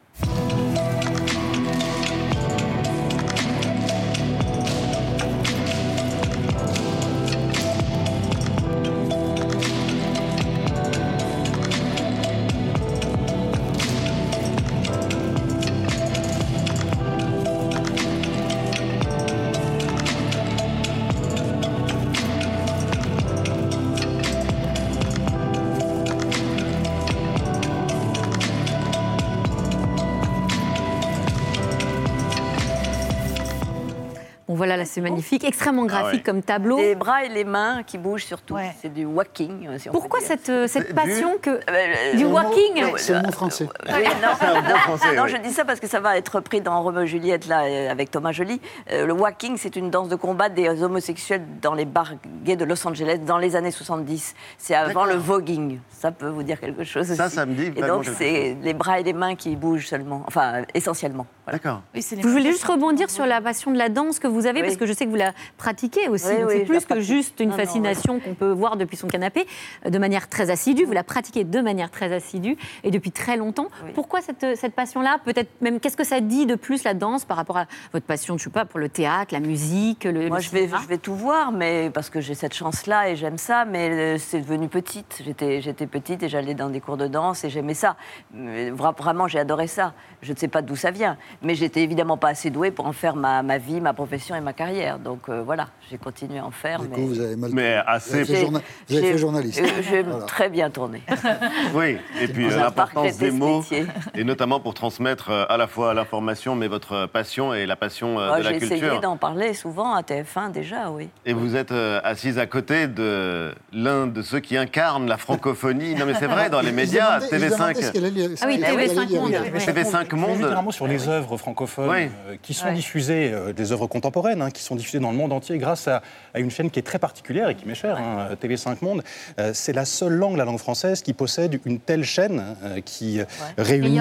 [34.94, 36.76] c'est magnifique, extrêmement graphique Ah comme tableau.
[36.76, 38.56] Les bras et les mains qui bougent surtout.
[38.80, 39.66] C'est du walking.
[39.68, 43.12] euh, si Pourquoi cette, euh, cette Du- passion que Euh, du euh, walking euh, C'est
[43.14, 43.68] le mot français.
[43.88, 44.28] Oui, non,
[44.68, 45.30] non, français, non, oui.
[45.30, 48.10] je dis ça parce que ça va être repris dans Roméo et Juliette là avec
[48.10, 48.60] Thomas Joly.
[48.92, 52.12] Euh, le walking, c'est une danse de combat des homosexuels dans les bars
[52.44, 54.34] gays de Los Angeles dans les années 70.
[54.58, 55.78] C'est avant le voguing.
[55.90, 57.34] Ça peut vous dire quelque chose Ça, aussi.
[57.34, 60.62] ça me dit Et donc c'est les bras et les mains qui bougent seulement, enfin
[60.74, 61.26] essentiellement.
[61.44, 61.58] Voilà.
[61.58, 61.82] D'accord.
[61.94, 64.66] Je voulais juste rebondir sur la passion de la danse que vous avez, Oui.
[64.66, 66.26] parce que je sais que vous la pratiquez aussi.
[66.28, 69.08] Oui, Donc oui, c'est plus que juste une Non, fascination qu'on peut voir depuis son
[69.08, 69.46] canapé,
[69.84, 70.84] euh, de manière très assidue.
[70.84, 73.68] Vous la pratiquez de manière très assidue et depuis très longtemps.
[73.94, 75.18] Pourquoi cette, cette passion-là?
[75.24, 78.38] Peut-être même, qu'est-ce que ça dit de plus la danse par rapport à votre passion,
[78.38, 80.28] je sais pas, pour le théâtre, la musique, le.
[80.28, 83.16] Moi, le je vais, je vais tout voir, mais parce que j'ai cette chance-là et
[83.16, 85.20] j'aime ça, mais euh, c'est devenu petite.
[85.24, 87.96] J'étais, j'étais petite et j'allais dans des cours de danse et j'aimais ça.
[88.32, 89.92] Vraiment, j'ai adoré ça.
[90.22, 92.92] Je ne sais pas d'où ça vient, mais j'étais évidemment pas assez douée pour en
[92.92, 94.98] faire ma, ma vie, ma profession et ma carrière.
[94.98, 96.80] Donc euh, voilà, j'ai continué à en faire.
[96.80, 96.94] Du mais...
[96.96, 98.14] coup, vous avez mal Mais Vous assez.
[98.14, 99.60] avez fait, journa- vous avez J'ai- fait journaliste.
[99.62, 100.24] euh, J'ai Voilà.
[100.26, 101.02] très bien tourné.
[101.74, 103.86] Oui, et puis euh, l'importance des mots, métier.
[104.14, 108.18] et notamment pour transmettre euh, à la fois l'information, mais votre passion et la passion
[108.20, 109.00] euh, Moi, de la j'ai essayé culture.
[109.00, 111.08] d'en parler souvent à TF1 déjà, oui.
[111.26, 115.94] Et vous êtes euh, assise à côté de l'un de ceux qui incarnent la francophonie.
[115.94, 117.92] Non mais c'est vrai, dans les médias, demandait- il se demandait ce TV5.
[117.92, 119.20] qu'elle allait- Ah oui, ce qu'elle allait TV5 dire.
[119.20, 119.30] Monde.
[119.32, 120.44] TV5 Je vais Monde.
[120.56, 122.74] un mot sur les œuvres francophones euh, qui sont Ouais.
[122.74, 126.02] diffusées, euh, des œuvres contemporaines, hein, qui sont diffusées dans le monde entier grâce à,
[126.34, 129.02] à une chaîne qui est très particulière et qui m'est chère, hein, TV5 Monde.
[129.38, 133.20] Euh, c'est la seule langue, la langue française, qui possède une telle chaîne euh, qui
[133.20, 133.24] euh,
[133.58, 133.98] réunit.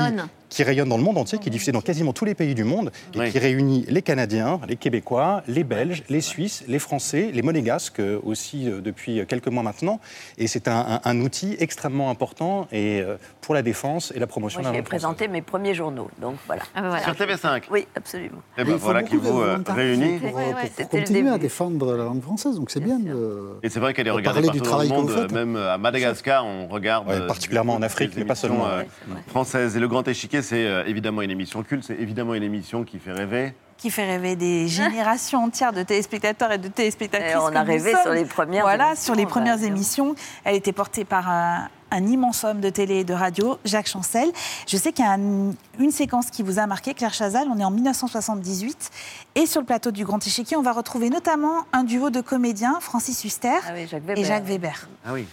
[0.54, 2.64] Qui rayonne dans le monde entier, qui est diffusée dans quasiment tous les pays du
[2.64, 7.42] monde, et qui réunit les Canadiens, les Québécois, les Belges, les Suisses, les Français, les
[7.42, 10.00] Monégasques euh, aussi euh, depuis quelques mois maintenant.
[10.38, 14.28] Et c'est un, un- un outil extrêmement important et, euh, pour la défense et la
[14.28, 15.02] promotion Moi, de la j'ai langue française.
[15.08, 16.62] présenté mes premiers journaux, donc voilà.
[17.04, 18.42] Sur TV5 Oui, absolument.
[18.60, 20.20] Et ben voilà qui vous euh, réunit.
[20.20, 20.54] Pour, Ouais,
[20.92, 23.00] continuer à défendre la langue française, donc c'est bien.
[23.00, 25.80] de- Et c'est vrai qu'elle est regardée parler du partout dans le monde, même à
[25.80, 27.08] Madagascar, on regarde.
[27.08, 28.68] Ouais, euh, particulièrement en Afrique, mais pas seulement.
[28.68, 28.88] euh, Ouais.
[29.28, 29.76] Françaises.
[29.76, 33.00] Et le Grand Échiquier, c'est euh, évidemment une émission culte, c'est évidemment une émission qui
[33.00, 33.54] fait rêver.
[33.78, 37.34] qui fait rêver des générations entières de téléspectateurs et de téléspectatrices.
[37.34, 40.16] Et on a rêvé sur les premières Voilà, émissions, sur les premières émissions.
[40.44, 44.32] Elle était portée par un, un immense homme de télé et de radio, Jacques Chancel.
[44.68, 47.48] Je sais qu'il y a un- une séquence qui vous a marqué, Claire Chazal.
[47.54, 48.90] On est en 1978.
[49.36, 52.78] Et sur le plateau du Grand Échiquier, on va retrouver notamment un duo de comédiens,
[52.80, 54.26] Francis Huster Ah oui, Jacques et Weber.
[54.26, 54.88] Jacques Weber.
[55.06, 55.26] Ah oui.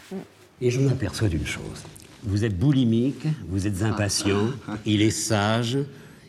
[0.61, 1.85] Et je m'aperçois d'une chose.
[2.23, 4.49] Vous êtes boulimique, vous êtes impatient,
[4.87, 5.79] il est sage,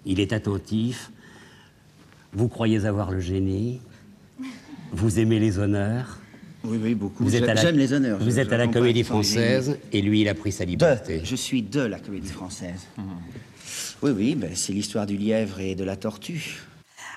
[0.05, 1.11] il est attentif,
[2.33, 3.81] vous croyez avoir le génie,
[4.93, 6.17] vous aimez les honneurs.
[6.63, 7.23] Oui, oui, beaucoup.
[7.23, 8.19] Vous êtes à la- J'aime les honneurs.
[8.19, 11.19] Vous Je- êtes je à la comédie française et lui, il a pris sa liberté.
[11.19, 11.25] De.
[11.25, 12.87] Je suis de la comédie française.
[14.03, 16.61] Oui, oui, ben, c'est l'histoire du lièvre et de la tortue.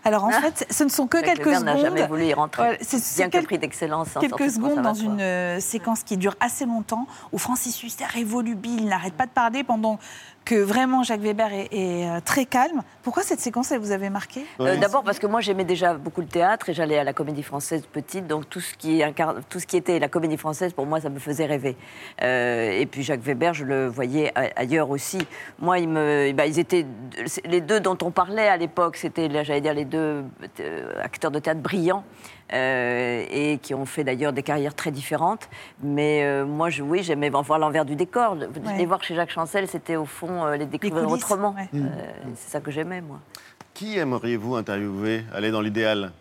[0.04, 1.64] Alors en fait, ce ne sont que quelques secondes.
[1.64, 2.62] n'a jamais voulu y rentrer.
[2.62, 4.08] Voilà, c'est- Bien que prix d'excellence.
[4.16, 8.24] hein, quelques secondes dans une euh, séquence qui dure assez longtemps, où Francis Huster est
[8.24, 9.98] volubile, il n'arrête pas de parler pendant
[10.44, 12.82] que vraiment Jacques Weber est, est, euh, très calme.
[13.02, 14.44] Pourquoi cette séquence, elle vous avait marqué?
[14.60, 17.42] Euh, D'abord parce que moi j'aimais déjà beaucoup le théâtre et j'allais à la comédie
[17.42, 20.86] française petite, donc tout ce qui, incarne- tout ce qui était la comédie française, pour
[20.86, 21.76] moi, ça me faisait rêver.
[22.22, 25.26] Euh, et puis Jacques Weber, je le voyais a- ailleurs aussi.
[25.60, 26.86] Moi, ils, me, bah, ils étaient
[27.44, 30.24] les deux dont on parlait à l'époque, c'était, j'allais dire, les deux
[30.60, 32.04] euh, acteurs de théâtre brillants.
[32.52, 35.48] Euh, et qui ont fait d'ailleurs des carrières très différentes.
[35.82, 38.36] Mais euh, moi, je, oui, j'aimais voir l'envers du décor.
[38.36, 38.78] Ouais.
[38.78, 41.54] Les voir chez Jacques Chancel, c'était au fond euh, les découvrir autrement.
[41.56, 41.68] ouais.
[41.74, 41.88] Euh,
[42.36, 43.18] c'est ça que j'aimais, moi.
[43.72, 46.12] Qui aimeriez-vous interviewer Allez, dans l'idéal?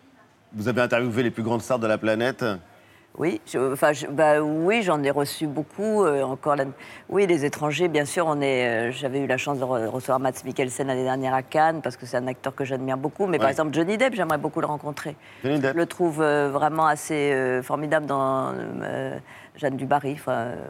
[0.52, 2.44] Vous avez interviewé les plus grandes stars de la planète.
[3.16, 6.02] Oui, je- enfin, je- bah, oui, j'en ai reçu beaucoup.
[6.02, 6.64] euh, encore, la-
[7.08, 8.26] oui, les étrangers, bien sûr.
[8.26, 8.88] On est.
[8.88, 11.96] euh, J'avais eu la chance de re- recevoir Mats Mikkelsen l'année dernière à Cannes parce
[11.96, 13.26] que c'est un acteur que j'admire beaucoup.
[13.26, 15.14] Mais par exemple, Johnny Depp, j'aimerais beaucoup le rencontrer.
[15.44, 15.74] Johnny Depp.
[15.74, 18.52] Je le trouve euh, vraiment assez formidable dans
[19.56, 20.16] Jeanne du Barry.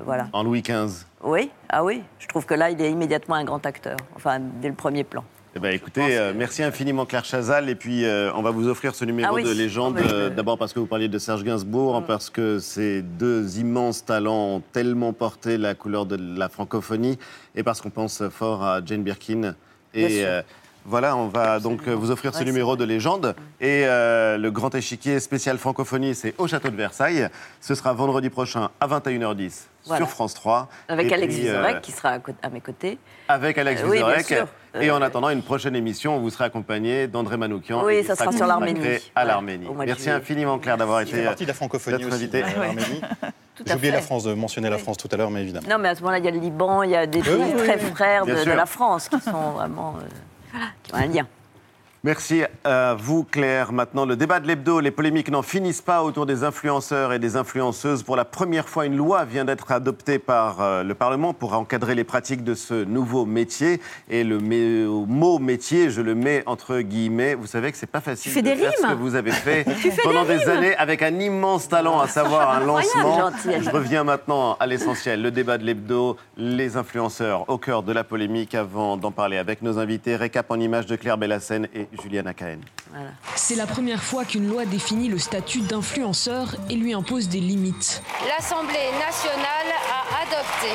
[0.05, 0.27] Voilà.
[0.35, 1.07] En Louis XV.
[1.23, 2.03] Oui, ah oui.
[2.19, 3.97] Je trouve que là, il est immédiatement un grand acteur.
[4.17, 5.25] Enfin, dès le premier plan.
[5.57, 7.69] Eh ben, écoutez, euh, merci infiniment Claire Chazal.
[7.69, 9.45] Et puis, euh, on va vous offrir ce numéro Ah oui.
[9.45, 9.95] de légende.
[9.95, 13.59] Mais je- euh, D'abord parce que vous parliez de Serge Gainsbourg, parce que ces deux
[13.59, 17.19] immenses talents ont tellement porté la couleur de la francophonie,
[17.55, 19.55] et parce qu'on pense fort à Jane Birkin.
[19.95, 20.25] Et
[20.87, 23.37] voilà, on va donc vous offrir ce Ouais, numéro de légende.
[23.61, 27.29] Et le grand échiquier spécial francophonie, c'est au château de Versailles.
[27.61, 30.05] Ce sera vendredi prochain à 21h10 Voilà.
[30.05, 30.69] sur France 3.
[30.89, 32.99] Avec Et Alex puis, Vizorek qui sera à, mes côtés.
[33.29, 34.27] avec Alex Euh, oui, bien Vizorek.
[34.27, 34.47] sûr.
[34.81, 37.85] Et en attendant une prochaine émission, vous serez accompagné d'André Manoukian.
[37.85, 38.81] Oui, et ça sera sur l'Arménie.
[39.15, 39.67] à l'Arménie.
[39.87, 42.43] Merci infiniment, Claire, d'avoir été partie de la francophonie aussi, invitée.
[42.43, 43.01] euh, l'Arménie.
[43.67, 45.67] J'ai oublié la France, de mentionner la France tout à l'heure, mais évidemment.
[45.71, 47.33] Non, mais à ce moment-là, il y a le Liban, il y a des pays
[47.39, 49.95] oui, très oui, frères de, la France qui sont vraiment.
[50.01, 50.07] euh,
[50.51, 51.27] voilà, qui ont un lien.
[52.05, 53.73] Merci à vous, Claire.
[53.73, 54.79] Maintenant, le débat de l'hebdo.
[54.79, 58.03] Les polémiques n'en finissent pas autour des influenceurs et des influenceuses.
[58.03, 61.95] Pour la première fois, une loi vient d'être adoptée par euh, le Parlement pour encadrer
[61.95, 63.81] les pratiques de ce nouveau métier.
[64.11, 67.35] Et le mé- mot métier, je le mets entre guillemets.
[67.37, 69.15] Vous savez que c'est pas facile Tu fais de des faire ce que rimes vous
[69.15, 69.65] avez fait
[70.05, 73.31] pendant des des, rimes années avec un immense talent, à savoir un lancement.
[73.47, 78.05] Je reviens maintenant à l'essentiel, le débat de l'hebdo, les influenceurs au cœur de la
[78.05, 78.55] polémique.
[78.55, 82.61] Avant d'en parler avec nos invités, récap en images de Claire Bellassène et Juliana Cahen.
[83.35, 88.03] C'est la première fois qu'une loi définit le statut d'influenceur et lui impose des limites.
[88.29, 90.73] L'Assemblée nationale a adopté.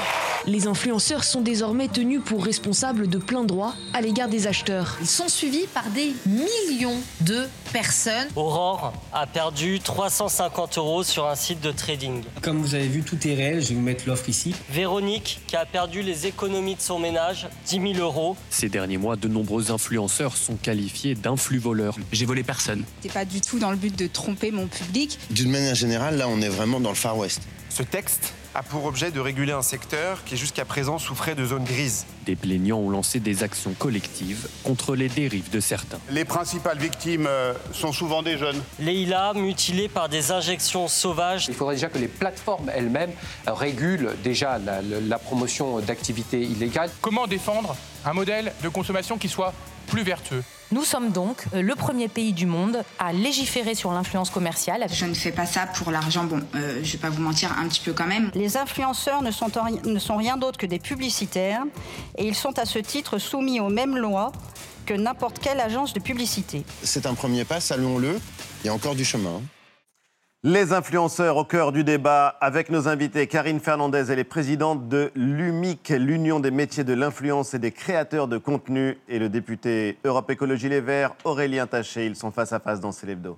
[0.48, 4.98] Les influenceurs sont désormais tenus pour responsables de plein droit à l'égard des acheteurs.
[5.02, 8.28] Ils sont suivis par des millions de personnes.
[8.36, 12.24] Aurore a perdu 350 euros sur un site de trading.
[12.42, 13.62] Comme vous avez vu, tout est réel.
[13.62, 14.56] Je vais vous mettre l'offre ici.
[14.70, 18.38] Véronique, qui a perdu les économies de son ménage, 10 000 euros.
[18.50, 21.96] Ces derniers mois, de nombreux influenceurs sont qualifiés d'influx-voleurs.
[22.12, 22.84] J'ai volé personne.
[23.02, 25.20] C'est pas du tout dans le but de tromper mon public.
[25.30, 27.42] D'une manière générale, là, on est vraiment dans le Far West.
[27.70, 31.64] Ce texte a pour objet de réguler un secteur qui jusqu'à présent souffrait de zones
[31.64, 32.06] grises.
[32.26, 36.00] Des plaignants ont lancé des actions collectives contre les dérives de certains.
[36.10, 38.62] Les principales victimes euh, sont souvent des jeunes.
[38.80, 41.48] Leïla, mutilée par des injections sauvages.
[41.48, 43.12] Il faudrait déjà que les plateformes elles-mêmes
[43.48, 46.90] régulent déjà la promotion d'activités illégales.
[47.02, 49.54] Comment défendre un modèle de consommation qui soit
[49.90, 54.30] plus vertueux Nous sommes donc euh, le premier pays du monde à légiférer sur l'influence
[54.30, 54.86] commerciale.
[54.92, 56.24] Je ne fais pas ça pour l'argent.
[56.26, 58.32] Bon, euh, je vais pas vous mentir, un petit peu quand même.
[58.36, 61.64] Les influenceurs ne sont, ri- ne sont rien d'autre que des publicitaires
[62.18, 64.32] et ils sont à ce titre soumis aux mêmes lois
[64.86, 66.64] que n'importe quelle agence de publicité.
[66.84, 68.20] C'est un premier pas, saluons-le.
[68.64, 69.42] Il y a encore du chemin.
[70.46, 73.28] Les influenceurs au cœur du débat avec nos invités.
[73.28, 78.30] Karine Fernandez, elle est présidente de l'UMIC, l'Union des métiers de l'influence et des créateurs
[78.30, 82.06] de contenu, et le député Europe Écologie Les Verts, Aurélien Taché.
[82.06, 83.38] Ils sont face à face dans Célébdo.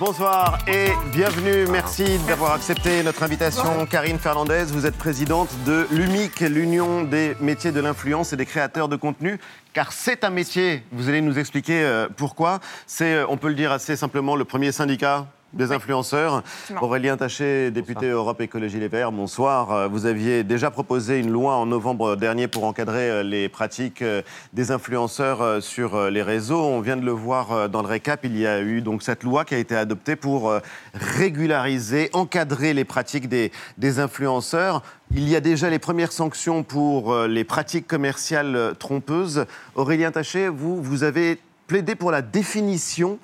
[0.00, 1.68] Bonsoir et bienvenue.
[1.70, 3.86] Merci d'avoir accepté notre invitation.
[3.86, 8.88] Karine Fernandez, vous êtes présidente de l'UMIC, l'Union des métiers de l'influence et des créateurs
[8.88, 9.38] de contenu.
[9.72, 12.58] Car c'est un métier, vous allez nous expliquer euh, pourquoi.
[12.88, 16.42] C'est, euh, on peut le dire assez simplement, le premier syndicat des influenceurs.
[16.80, 19.70] Aurélien Taché, député Europe Écologie Les Verts, bonsoir.
[19.72, 24.02] Euh, Vous aviez déjà proposé une loi en novembre dernier pour encadrer euh, les pratiques
[24.02, 26.60] euh, des influenceurs sur les réseaux.
[26.60, 28.20] On vient de le voir dans le récap.
[28.24, 30.52] Il y a eu donc cette loi qui a été adoptée pour
[30.94, 34.82] régulariser, encadrer les pratiques des, des influenceurs.
[35.12, 39.46] Il y a déjà les premières sanctions pour les pratiques commerciales trompeuses.
[39.74, 43.18] Aurélien Taché, vous, vous avez plaidé pour la définition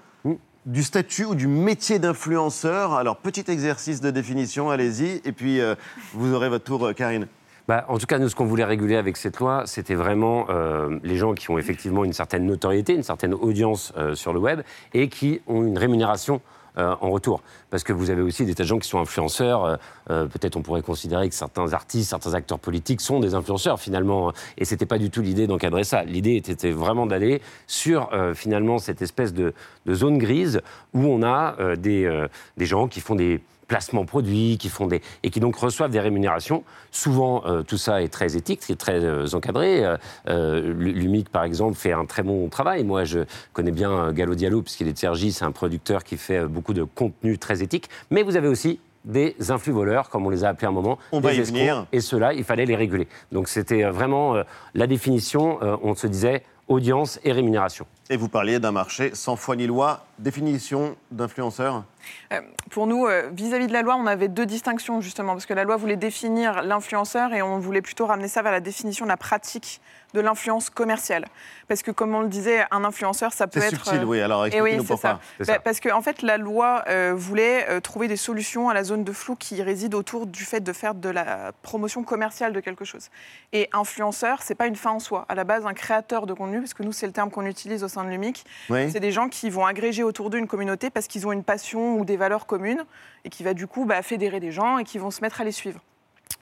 [0.67, 2.95] du statut ou du métier d'influenceur.
[2.95, 5.75] Alors, petit exercice de définition, allez-y, et puis euh,
[6.15, 7.27] vous aurez votre tour, euh, Karine.
[7.69, 10.99] Bah, en tout cas, nous, ce qu'on voulait réguler avec cette loi, c'était vraiment euh,
[11.05, 15.09] les gens qui ont effectivement une certaine notoriété, une certaine audience sur le web et
[15.09, 16.41] qui ont une rémunération
[16.79, 17.43] euh, en retour.
[17.71, 19.65] Parce que vous avez aussi des tas de gens qui sont influenceurs.
[19.65, 19.77] euh,
[20.11, 24.33] euh, Peut-être on pourrait considérer que certains artistes, certains acteurs politiques sont des influenceurs finalement.
[24.59, 26.05] Et c'était pas du tout l'idée d'encadrer ça.
[26.05, 29.53] L'idée était vraiment d'aller sur finalement cette espèce de,
[29.87, 30.61] de zone grise
[30.95, 32.27] où on a des,
[32.57, 33.41] des gens qui font des
[33.71, 36.65] placements produits, qui font des et qui donc reçoivent des rémunérations.
[36.91, 39.85] Souvent, euh, tout ça est très éthique, c'est très euh, encadré.
[40.29, 42.83] Euh, L'UMIC, par exemple, fait un très bon travail.
[42.83, 43.21] Moi, je
[43.53, 46.83] connais bien Gallo Diallo, puisqu'il est de Sergi, c'est un producteur qui fait beaucoup de
[46.83, 47.89] contenu très éthique.
[48.11, 50.99] Mais vous avez aussi des influx voleurs, comme on les a appelés à un moment,
[51.13, 51.87] On va des y escrocs, venir.
[51.93, 53.07] et ceux-là, il fallait les réguler.
[53.31, 54.35] Donc c'était vraiment
[54.75, 57.85] la définition, on se disait audience et rémunération.
[58.09, 60.07] Et vous parliez d'un marché sans foi ni loi.
[60.19, 61.85] Définition d'influenceur
[62.33, 62.41] Euh,
[62.71, 65.65] Pour nous, euh, vis-à-vis de la loi, on avait deux distinctions justement, parce que la
[65.65, 69.17] loi voulait définir l'influenceur et on voulait plutôt ramener ça vers la définition de la
[69.17, 69.81] pratique
[70.15, 71.27] de l'influence commerciale.
[71.69, 73.85] Parce que comme on le disait, un influenceur, ça peut C'est être...
[73.85, 74.21] subtil, oui.
[74.21, 75.11] Alors Eh expliquez-nous c'est pourquoi.
[75.11, 75.21] ça.
[75.41, 75.59] C'est Bah.
[75.63, 79.05] Parce qu'en en fait, la loi euh, voulait euh, trouver des solutions à la zone
[79.05, 82.85] de flou qui réside autour du fait de faire de la promotion commerciale de quelque
[82.85, 83.09] chose.
[83.53, 85.27] Et influenceur, c'est pas une fin en soi.
[85.29, 87.85] À la base, un créateur de contenu, parce que nous, c'est le terme qu'on utilise
[87.85, 88.91] au sein de l'UMIC, Oui.
[88.91, 91.95] c'est des gens qui vont agréger autour d'eux une communauté parce qu'ils ont une passion
[91.99, 92.85] ou des valeurs communes
[93.25, 95.45] et qui va du coup bah, fédérer des gens et qui vont se mettre à
[95.45, 95.81] les suivre.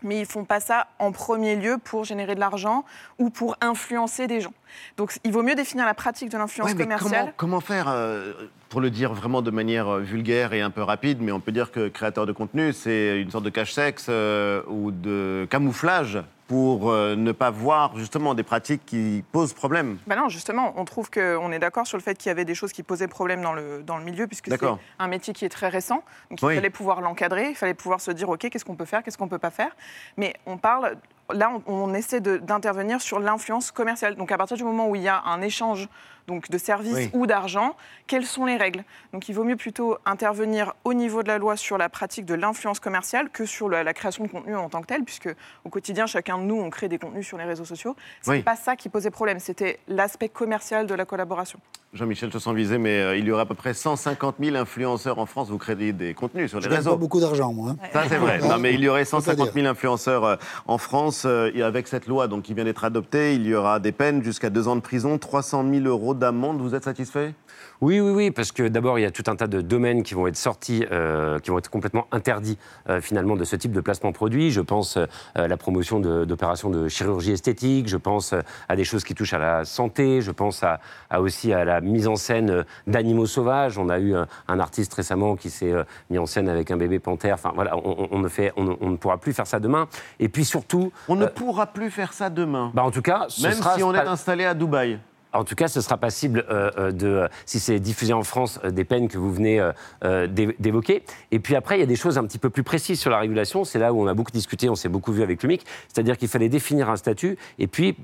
[0.02, 2.84] Mais ils font pas ça en premier lieu pour générer de l'argent
[3.18, 4.52] ou pour influencer des gens.
[4.96, 7.32] Donc il vaut mieux définir la pratique de l'influence Ouais, commerciale.
[7.36, 8.32] comment, comment faire, euh,
[8.68, 11.52] pour le dire vraiment de manière euh, vulgaire et un peu rapide, mais on peut
[11.52, 16.18] dire que créateur de contenu, c'est une sorte de cache-sexe euh, ou de camouflage
[16.48, 19.98] pour euh, ne pas voir justement des pratiques qui posent problème.
[20.06, 22.54] Bah non, justement, on trouve qu'on est d'accord sur le fait qu'il y avait des
[22.54, 24.60] choses qui posaient problème dans le, dans le milieu, puisque c'est
[24.98, 26.02] un métier qui est très récent.
[26.30, 26.54] Donc Oui.
[26.54, 29.18] il fallait pouvoir l'encadrer, il fallait pouvoir se dire, OK, qu'est-ce qu'on peut faire, qu'est-ce
[29.18, 29.76] qu'on ne peut pas faire?
[30.16, 30.96] Mais on parle,
[31.32, 34.16] là, on, on essaie d'intervenir sur l'influence commerciale.
[34.16, 35.86] Donc à partir du moment où il y a un échange
[36.28, 37.10] donc, de services Oui.
[37.14, 37.74] ou d'argent,
[38.06, 38.84] quelles sont les règles?
[39.12, 42.34] Donc il vaut mieux plutôt intervenir au niveau de la loi sur la pratique de
[42.34, 45.30] l'influence commerciale que sur la, la création de contenu en tant que tel, puisque
[45.64, 47.96] au quotidien, chacun de nous, on crée des contenus sur les réseaux sociaux.
[48.20, 48.42] C'est Oui.
[48.42, 51.58] pas ça qui posait problème, c'était l'aspect commercial de la collaboration.
[51.94, 55.18] Jean-Michel, je sens visé, mais euh, il y aurait à peu près 150 000 influenceurs
[55.18, 55.48] en France.
[55.48, 56.90] Vous créez des contenus sur les Je réseaux.
[56.90, 57.70] pas beaucoup d'argent, moi.
[57.70, 57.88] hein.
[57.94, 58.40] Ça, c'est vrai.
[58.46, 60.36] Non, mais il y aurait Faut pas 150 000 influenceurs euh,
[60.66, 61.22] en France.
[61.24, 64.22] euh, et avec cette loi donc, qui vient d'être adoptée, il y aura des peines
[64.22, 66.60] jusqu'à deux ans de prison, 300 000 euros d'amende.
[66.60, 67.32] Vous êtes satisfait?
[67.80, 70.14] Oui, oui, oui, parce que d'abord, il y a tout un tas de domaines qui
[70.14, 72.58] vont être sortis, euh, qui vont être complètement interdits
[72.88, 74.50] euh, finalement de ce type de placement produit.
[74.50, 78.34] Je pense euh, à la promotion d'opérations de, chirurgie esthétique, je pense
[78.68, 81.77] à des choses qui touchent à la santé, je pense à, à aussi à la
[81.80, 83.78] mise en scène euh, d'animaux sauvages.
[83.78, 86.76] On a eu un, un artiste récemment qui s'est euh, mis en scène avec un
[86.76, 87.34] bébé panthère.
[87.34, 89.88] Enfin voilà, on, ne fait, on, ne- on ne pourra plus faire ça demain.
[90.20, 92.70] Et puis surtout, On ne euh, pourra plus faire ça demain.
[92.74, 94.98] bah, en tout cas, ce Même sera si on est installé à Dubaï.
[95.32, 98.70] en tout cas, ce sera passible euh, de, euh, si c'est diffusé en France, euh,
[98.70, 99.60] des peines que vous venez
[100.02, 101.02] d'é- d'évoquer.
[101.30, 103.18] Et puis après, il y a des choses un petit peu plus précises sur la
[103.18, 103.64] régulation.
[103.64, 105.64] C'est là où on a beaucoup discuté, on s'est beaucoup vu avec l'UMIC.
[105.88, 107.96] C'est-à-dire qu'il fallait définir un statut et puis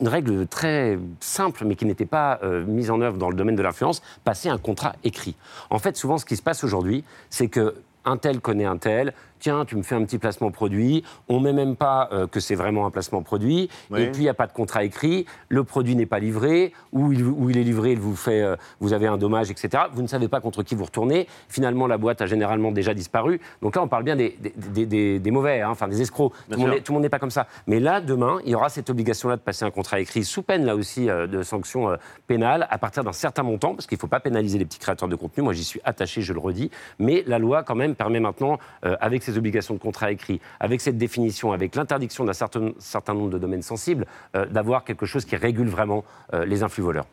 [0.00, 3.56] une règle très simple, mais qui n'était pas euh, mise en œuvre dans le domaine
[3.56, 5.34] de l'influence, passer un contrat écrit.
[5.70, 7.74] En fait, souvent, ce qui se passe aujourd'hui, c'est que
[8.04, 9.12] un tel connaît un tel.
[9.40, 11.04] Tiens, tu me fais un petit placement produit.
[11.28, 13.68] On met même pas euh, que c'est vraiment un placement produit.
[13.90, 14.00] Oui.
[14.02, 15.26] Et puis il n'y a pas de contrat écrit.
[15.50, 18.56] Le produit n'est pas livré ou il, ou il est livré, il vous fait, euh,
[18.80, 19.84] vous avez un dommage, etc.
[19.92, 21.26] Vous ne savez pas contre qui vous retournez.
[21.50, 23.38] Finalement, la boîte a généralement déjà disparu.
[23.60, 26.32] Donc là, on parle bien des, des, des- des- des mauvais, hein, enfin des escrocs.
[26.48, 27.46] Bien Tout le, monde n'est pas comme ça.
[27.66, 30.64] Mais là, demain, il y aura cette obligation-là de passer un contrat écrit sous peine,
[30.64, 31.90] là aussi, euh, de sanctions
[32.26, 35.08] pénales à partir d'un certain montant, parce qu'il ne faut pas pénaliser les petits créateurs
[35.08, 35.42] de contenu.
[35.42, 36.70] Moi, j'y suis attaché, je le redis.
[36.98, 40.80] Mais la loi, quand même, permet maintenant, euh, avec ces obligations de contrat écrit, avec
[40.80, 45.24] cette définition, avec l'interdiction d'un certain, certain nombre de domaines sensibles, euh, d'avoir quelque chose
[45.24, 47.06] qui régule vraiment euh, les influx voleurs.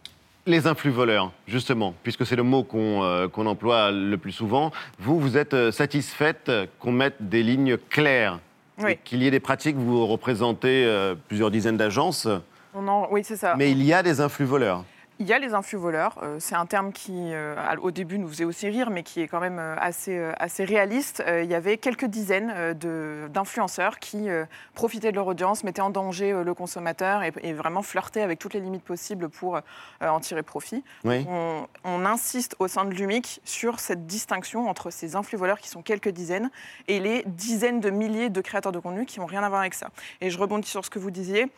[0.47, 4.71] Les influx voleurs, justement, puisque c'est le mot qu'on euh, emploie le plus souvent.
[4.99, 8.39] Vous, vous êtes satisfaite qu'on mette des lignes claires
[8.81, 8.97] Oui.
[9.03, 9.75] qu'il y ait des pratiques.
[9.75, 12.27] Vous représentez euh, plusieurs dizaines d'agences,
[12.73, 13.53] On en- Oui, c'est ça.
[13.55, 14.83] mais il y a des influx voleurs.
[15.21, 16.17] Il y a les influx voleurs.
[16.23, 19.27] euh, c'est un terme qui, euh, au début, nous faisait aussi rire, mais qui est
[19.27, 21.23] quand même euh, assez, assez réaliste.
[21.27, 22.73] Il y avait quelques dizaines
[23.29, 24.29] d'influenceurs qui
[24.73, 28.55] profitaient de leur audience, mettaient en danger le consommateur et, et vraiment flirtaient avec toutes
[28.55, 29.59] les limites possibles pour
[30.01, 30.83] en tirer profit.
[31.03, 31.23] Oui.
[31.29, 35.69] On, on insiste au sein de l'UMIC sur cette distinction entre ces influx voleurs qui
[35.69, 36.49] sont quelques dizaines
[36.87, 39.75] et les dizaines de milliers de créateurs de contenu qui n'ont rien à voir avec
[39.75, 39.89] ça.
[40.19, 41.51] Et je rebondis sur ce que vous disiez.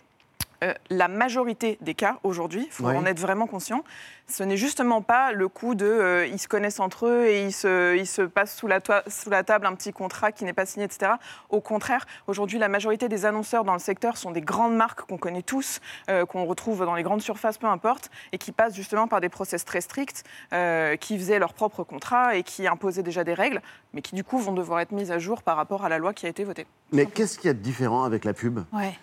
[0.64, 3.84] Euh, la majorité des cas aujourd'hui, il faut en être vraiment conscient,
[4.28, 7.51] ce n'est justement pas le coup de euh, ils se connaissent entre eux et ils
[7.51, 10.53] se, ils se passent sous la, toi- sous la table un petit contrat qui n'est
[10.53, 11.11] pas signé, etc.
[11.49, 15.18] Au contraire, aujourd'hui, la majorité des annonceurs dans le secteur sont des grandes marques qu'on
[15.18, 19.07] connaît tous, euh, qu'on retrouve dans les grandes surfaces, peu importe, et qui passent justement
[19.09, 23.26] par des process très stricts, euh, qui faisaient leur propre contrat et qui imposaient déjà
[23.26, 23.61] des règles,
[23.93, 26.14] mais qui du coup vont devoir être mises à jour par rapport à la loi
[26.14, 26.66] qui a été votée.
[26.93, 28.59] Mais qu'est-ce qu'il y a de différent avec la pub?
[28.72, 28.93] Ouais.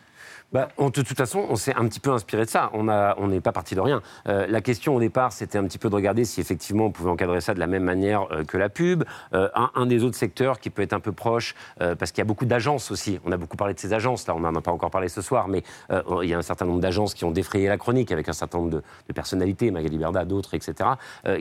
[0.52, 2.72] Bah, de toute façon, on s'est un petit peu inspiré de ça.
[2.74, 4.02] On n'est pas parti de rien.
[4.28, 7.10] Euh, la question au départ, c'était un petit peu de regarder si effectivement on pouvait
[7.10, 9.04] encadrer ça de la même manière euh, que la pub.
[9.32, 12.26] Euh, un, des autres secteurs qui peut être un peu proche, parce qu'il y a
[12.26, 13.18] beaucoup d'agences aussi.
[13.24, 14.26] On a beaucoup parlé de ces agences.
[14.26, 16.64] Là, on n'en a pas encore parlé ce soir, mais il y a un certain
[16.64, 20.24] nombre d'agences qui ont défrayé la chronique avec un certain nombre de, personnalités, Magali Berda,
[20.24, 20.90] d'autres, etc.,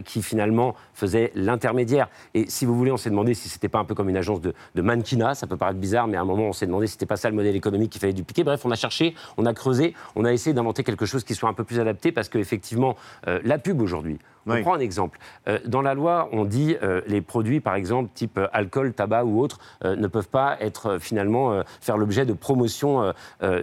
[0.05, 2.09] qui finalement faisaient l'intermédiaire.
[2.33, 4.41] Et si vous voulez, on s'est demandé si c'était pas un peu comme une agence
[4.41, 5.35] de, de mannequinat.
[5.35, 7.29] Ça peut paraître bizarre, mais à un moment, on s'est demandé si c'était pas ça
[7.29, 8.43] le modèle économique qu'il fallait dupliquer.
[8.43, 8.98] Bref, on a cherché,
[9.37, 12.11] on a creusé, on a essayé d'inventer quelque chose qui soit un peu plus adapté
[12.11, 12.95] parce qu'effectivement,
[13.27, 14.61] euh, la pub aujourd'hui, on Oui.
[14.61, 15.19] prend un exemple.
[15.47, 19.23] Euh, dans la loi, on dit euh, les produits, par exemple, type euh, alcool, tabac
[19.25, 23.13] ou autres, euh, ne peuvent pas être finalement euh, faire l'objet de promotion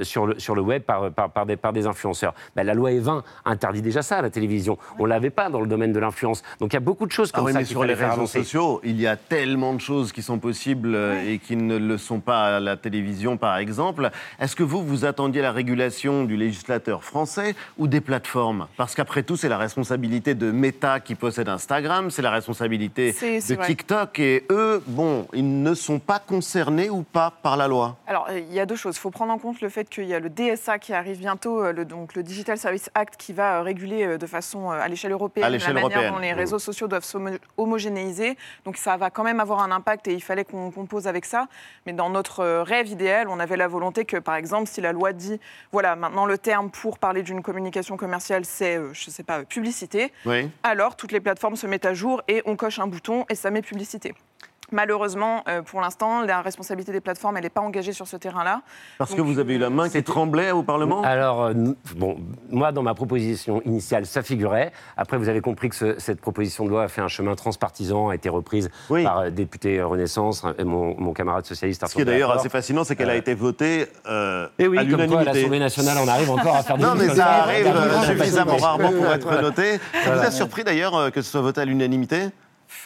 [0.02, 2.34] sur, le, sur le web par, par, par des, par des influenceurs.
[2.54, 4.78] Ben, la loi E20 interdit déjà ça à la télévision.
[4.98, 6.42] On ne l'avait pas dans le domaine de l'influence.
[6.60, 8.12] Donc il y a beaucoup de choses Ah comme oui, ça mais sur les réseaux
[8.12, 8.38] avancer.
[8.40, 10.96] sociaux, il y a tellement de choses qui sont possibles
[11.26, 14.10] et qui ne le sont pas à la télévision, par exemple.
[14.38, 18.66] Est-ce que vous, vous attendiez la régulation du législateur français ou des plateformes?
[18.76, 23.54] Parce qu'après tout, c'est la responsabilité de Meta qui possède Instagram, c'est la responsabilité de
[23.54, 23.66] vrai.
[23.66, 28.28] TikTok, et eux, bon, ils ne sont pas concernés ou pas par la loi Alors,
[28.32, 28.96] il y a deux choses.
[28.96, 31.62] Il faut prendre en compte le fait qu'il y a le DSA qui arrive bientôt,
[31.62, 34.88] euh, le, donc le Digital Service Act, qui va euh, réguler euh, de façon à
[34.88, 36.34] l'échelle européenne À la manière dont les oui.
[36.34, 38.36] réseaux sociaux doivent s'homogénéiser.
[38.64, 41.46] Donc, ça va quand même avoir un impact et il fallait qu'on compose avec ça.
[41.86, 45.12] Mais dans notre rêve idéal, on avait la volonté que, par exemple, si la loi
[45.12, 45.38] dit,
[45.70, 50.12] voilà, maintenant le terme pour parler d'une communication commerciale, c'est, je ne sais pas, publicité,
[50.24, 50.50] Oui.
[50.62, 53.50] Alors toutes les plateformes se mettent à jour et on coche un bouton et ça
[53.50, 54.14] met publicité.
[54.72, 58.62] Malheureusement, euh, pour l'instant, la responsabilité des plateformes, elle n'est pas engagée sur ce terrain-là.
[58.98, 61.02] Parce que vous avez eu la main qui tremblait au Parlement?
[61.02, 61.54] Alors, euh,
[61.96, 62.16] bon,
[62.50, 64.72] moi, dans ma proposition initiale, ça figurait.
[64.96, 68.08] Après, vous avez compris que ce- cette proposition de loi a fait un chemin transpartisan,
[68.08, 72.04] a été reprise par euh, député Renaissance et mon, mon camarade socialiste Ce qui est
[72.04, 75.06] d'ailleurs assez fascinant, c'est qu'elle a été votée euh, Et oui, à comme quoi, à
[75.06, 75.32] l'unanimité.
[75.34, 77.72] l'Assemblée nationale, on arrive encore à faire des Non, mais ça arrive
[78.06, 79.42] suffisamment rarement pour être Voilà.
[79.42, 79.78] noté.
[80.04, 82.30] Ça vous a surpris d'ailleurs que ce soit voté à l'unanimité?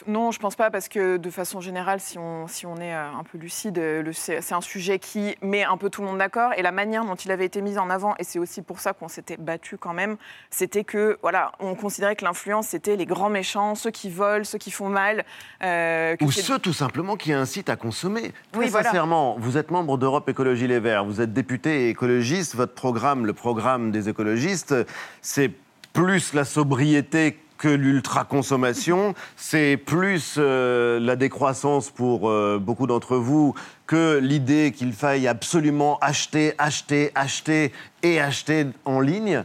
[0.07, 3.11] Non, je pense pas, parce que de façon générale, si on, si on est euh,
[3.11, 6.51] un peu lucide, euh, c'est un sujet qui met un peu tout le monde d'accord.
[6.57, 8.93] Et la manière dont il avait été mis en avant, et c'est aussi pour ça
[8.93, 10.17] qu'on s'était battu quand même,
[10.49, 14.57] c'était que, voilà, on considérait que l'influence, c'était les grands méchants, ceux qui volent, ceux
[14.57, 15.23] qui font mal.
[15.63, 18.33] euh, Ou ceux tout simplement qui incitent à consommer.
[18.51, 18.85] Très Oui, voilà.
[18.89, 23.33] sincèrement, vous êtes membre d'Europe Écologie Les Verts, vous êtes député écologiste, votre programme, le
[23.33, 24.75] programme des écologistes,
[25.21, 25.51] c'est
[25.93, 33.53] plus la sobriété que l'ultra-consommation, c'est plus euh, la décroissance pour euh, beaucoup d'entre vous
[33.85, 39.43] que l'idée qu'il faille absolument acheter, acheter, acheter et acheter en ligne.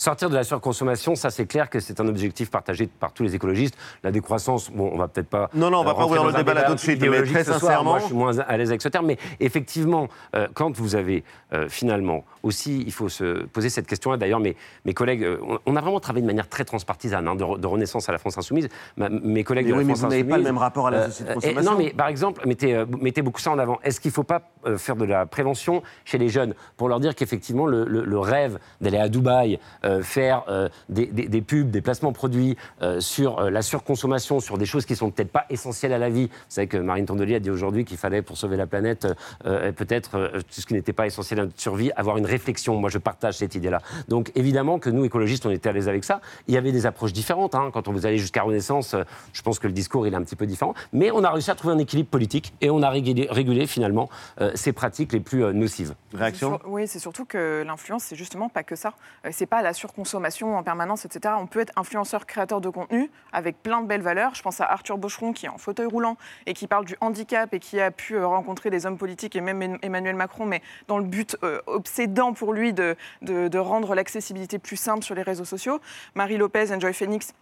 [0.00, 3.34] Sortir de la surconsommation, ça c'est clair que c'est un objectif partagé par tous les
[3.34, 3.76] écologistes.
[4.02, 5.50] La décroissance, bon, on va peut-être pas.
[5.52, 7.44] Non, non, on va euh, pas ouvrir le débat là tout de suite, mais très
[7.44, 7.60] soir.
[7.60, 10.94] sincèrement- Moi, je suis moins à l'aise avec ce terme, mais effectivement, euh, quand vous
[10.96, 11.22] avez
[11.52, 14.16] euh, finalement aussi, il faut se poser cette question-là.
[14.16, 15.36] D'ailleurs, mes, mes collègues, euh,
[15.66, 18.16] on, a vraiment travaillé de manière très transpartisane, hein, de, re- de Renaissance à la
[18.18, 18.70] France Insoumise.
[18.96, 20.86] Ma- mes collègues Mais de oui, la mais France vous n'avez pas le même rapport
[20.86, 21.72] à la société de consommation.
[21.72, 23.78] non, mais par exemple, mettez, mettez beaucoup ça en avant.
[23.84, 24.40] Est-ce qu'il ne faut pas
[24.78, 28.58] faire de la prévention chez les jeunes pour leur dire qu'effectivement, le, le- le rêve
[28.80, 29.58] d'aller à Dubaï,
[30.02, 34.58] faire euh, des, des- des pubs, des placements produits euh, sur euh, la surconsommation, sur
[34.58, 36.26] des choses qui sont peut-être pas essentielles à la vie.
[36.28, 39.06] Vous savez que Marine Tondelier a dit aujourd'hui qu'il fallait, pour sauver la planète,
[39.46, 42.76] euh, peut-être euh, tout ce qui n'était pas essentiel à notre survie, avoir une réflexion.
[42.76, 43.80] Moi, je partage cette idée-là.
[44.08, 46.20] Donc, évidemment que nous, écologistes, on était à l'aise avec ça.
[46.48, 47.54] Il y avait des approches différentes.
[47.54, 47.70] hein.
[47.72, 50.22] Quand on vous allez jusqu'à Renaissance, euh, je pense que le discours, il est un
[50.22, 50.74] petit peu différent.
[50.92, 54.08] Mais on a réussi à trouver un équilibre politique et on a régulé, régulé, finalement
[54.40, 55.94] euh, ces pratiques les plus euh, nocives.
[56.34, 58.92] Sur- Oui, c'est surtout que l'influence, c'est justement pas que ça.
[59.24, 61.34] Euh, C'est pas la surconsommation en permanence, etc.
[61.38, 64.34] On peut être influenceur, créateur de contenu avec plein de belles valeurs.
[64.34, 66.16] Je pense à Arthur Bocheron qui est en fauteuil roulant
[66.46, 69.40] et qui parle du handicap et qui a pu euh, rencontrer des hommes politiques et
[69.40, 73.58] même Em- Emmanuel Macron, mais dans le but euh, obsédant pour lui de, de- de
[73.58, 75.80] rendre l'accessibilité plus simple sur les réseaux sociaux.
[76.14, 77.32] Marie Lopez, Enjoy Phoenix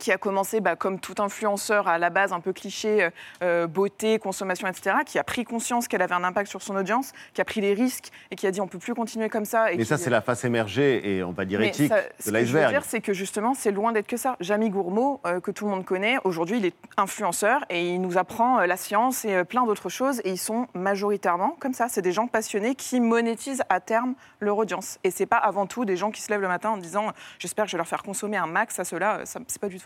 [0.00, 3.08] qui a commencé bah, comme tout influenceur à la base un peu cliché,
[3.42, 7.12] euh, beauté, consommation, etc., qui a pris conscience qu'elle avait un impact sur son audience,
[7.34, 9.70] qui a pris les risques et qui a dit on peut plus continuer comme ça.
[9.72, 12.00] Et Mais qui- ça, c'est la face émergée et on va dire mais éthique ça-
[12.18, 12.70] ce de que je veux l'iceberg.
[12.72, 14.36] dire, c'est que justement, c'est loin d'être que ça.
[14.40, 18.16] Jamie Gourmaud, euh, que tout le monde connaît, aujourd'hui, il est influenceur et il nous
[18.18, 20.20] apprend euh, la science et euh, plein d'autres choses.
[20.24, 21.88] Et ils sont majoritairement comme ça.
[21.88, 24.98] C'est des gens passionnés qui monétisent à terme leur audience.
[25.04, 27.64] Et c'est pas avant tout des gens qui se lèvent le matin en disant j'espère
[27.66, 29.20] que je vais leur faire consommer un max à cela.
[29.24, 29.78] C'est pas du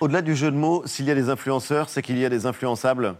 [0.00, 2.46] Au-delà du jeu de mots, s'il y a des influenceurs, c'est qu'il y a des
[2.46, 3.14] influençables?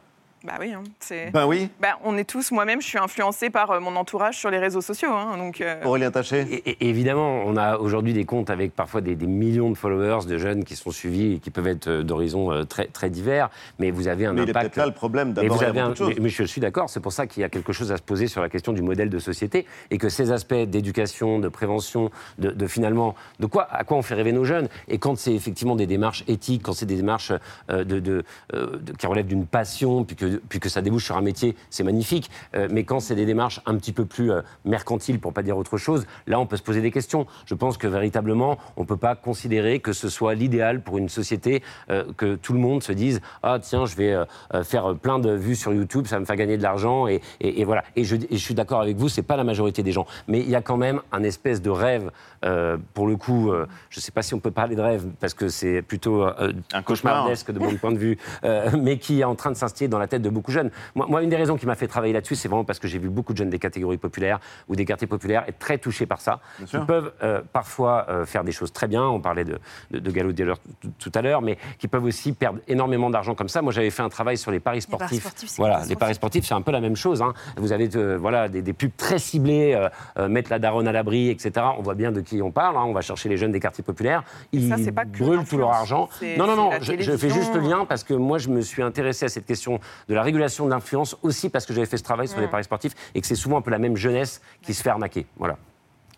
[0.47, 1.31] Bah oui, hein, c'est.
[1.33, 1.69] Ben oui.
[1.81, 4.81] Bah, on est tous, moi-même, je suis influencée par euh, mon entourage sur les réseaux
[4.81, 5.11] sociaux.
[5.13, 9.01] hein, donc, euh, Aurélien Taché Et, et évidemment, on a aujourd'hui des comptes avec parfois
[9.01, 12.03] des, des millions de followers, de jeunes qui sont suivis et qui peuvent être euh,
[12.05, 13.51] d'horizons euh, très, très divers.
[13.81, 14.67] Mais vous avez un Mais il est impact.
[14.67, 17.13] peut-être là le problème, Mais d'abord, il un- mais- mais je suis d'accord, c'est pour
[17.13, 19.19] ça qu'il y a quelque chose à se poser sur la question du modèle de
[19.19, 23.97] société et que ces aspects d'éducation, de prévention, de, de finalement, de quoi, à quoi
[23.97, 24.69] on fait rêver nos jeunes.
[24.89, 27.33] Et quand c'est effectivement des démarches éthiques, quand c'est des démarches
[27.71, 28.23] euh, de, de-
[28.55, 31.57] euh, de- qui relèvent d'une passion, puis que, puis que ça débouche sur un métier,
[31.71, 32.31] c'est magnifique.
[32.55, 35.57] Euh, mais quand c'est des démarches un petit peu plus euh, mercantiles, pour pas dire
[35.57, 37.27] autre chose, là, on peut se poser des questions.
[37.47, 41.63] Je pense que véritablement, on peut pas considérer que ce soit l'idéal pour une société
[41.91, 44.17] euh, que tout le monde se dise ah tiens, je vais
[44.63, 47.21] faire plein de vues sur YouTube, ça me faire gagner de l'argent et
[47.65, 47.85] voilà.
[47.97, 50.41] Et je, et je suis d'accord avec vous, c'est pas la majorité des gens, mais
[50.41, 52.11] il y a quand même un espèce de rêve.
[52.47, 55.35] Euh, pour le coup, euh, je sais pas si on peut parler de rêve parce
[55.35, 59.25] que c'est plutôt euh, Un cauchemardesque de mon point de vue, euh, mais qui est
[59.25, 60.71] en train de s'instiller dans la tête de beaucoup de jeunes.
[60.95, 62.99] Moi, moi, une des raisons qui m'a fait travailler là-dessus, c'est vraiment parce que j'ai
[62.99, 64.39] vu beaucoup de jeunes des catégories populaires
[64.69, 66.41] ou des quartiers populaires être très touchés par ça.
[66.61, 66.87] Ils sûr.
[66.87, 69.03] peuvent euh, parfois euh, faire des choses très bien.
[69.05, 69.59] On parlait de,
[69.91, 70.57] de, de Gallo Dealer
[70.99, 73.63] tout- à l'heure, mais qui peuvent aussi perdre énormément d'argent comme ça.
[73.63, 75.21] Moi, j'avais fait un travail sur les paris paris sportifs.
[75.23, 75.97] sportifs, c'est voilà, catastrophique.
[75.97, 77.23] les paris sportifs, c'est un peu la même chose.
[77.23, 77.33] hein.
[77.57, 79.89] Vous avez euh, voilà, des, des pubs très ciblées, euh,
[80.19, 81.53] euh, mettre la daronne à l'abri, etc.
[81.79, 82.77] On voit bien de qui on parle.
[82.77, 82.85] hein.
[82.87, 84.23] On va chercher les jeunes des quartiers populaires.
[84.53, 86.09] Ils ça, pas brûlent tout leur argent.
[86.39, 86.71] Non, non, non.
[86.81, 89.47] Je, je fais juste le lien parce que moi, je me suis intéressé à cette
[89.47, 92.47] question de la régulation de l'influence aussi parce que j'avais fait ce travail sur les
[92.47, 92.51] Mm.
[92.51, 95.27] paris sportifs et que c'est souvent un peu la même jeunesse qui se fait arnaquer.
[95.37, 95.57] Voilà.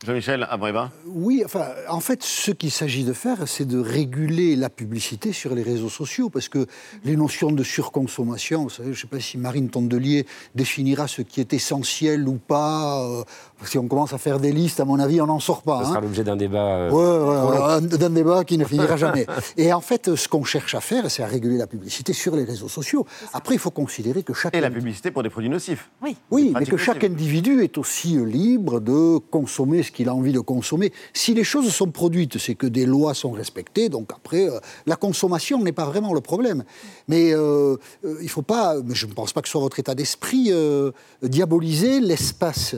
[0.07, 4.71] Jean-Michel Abreva Oui, enfin, en fait, ce qu'il s'agit de faire, c'est de réguler la
[4.71, 6.67] publicité sur les réseaux sociaux, parce que
[7.05, 10.25] les notions de surconsommation, vous savez, je ne sais pas si Marine Tondelier
[10.55, 13.03] définira ce qui est essentiel ou pas.
[13.05, 13.25] euh,
[13.65, 15.81] si on commence à faire des listes, à mon avis, on n'en sort pas.
[15.81, 15.89] Ce hein.
[15.89, 16.77] sera l'objet d'un débat.
[16.93, 19.27] euh, Ouais, d'un débat qui ne finira jamais.
[19.57, 22.45] Et en fait, ce qu'on cherche à faire, c'est à réguler la publicité sur les
[22.45, 23.05] réseaux sociaux.
[23.33, 25.91] Après, il faut considérer que chaque Et la publicité pour des produits nocifs.
[26.05, 30.33] oui, oui mais que chaque individu est aussi libre de consommer ce qu'il a envie
[30.33, 30.93] de consommer.
[31.13, 34.97] Si les choses sont produites, c'est que des lois sont respectées, donc après, euh, la
[34.97, 36.65] consommation n'est pas vraiment le problème.
[37.09, 39.79] Mais euh, euh, il ne faut pas, je ne pense pas que ce soit votre
[39.79, 42.77] état d'esprit, euh, diaboliser l'espace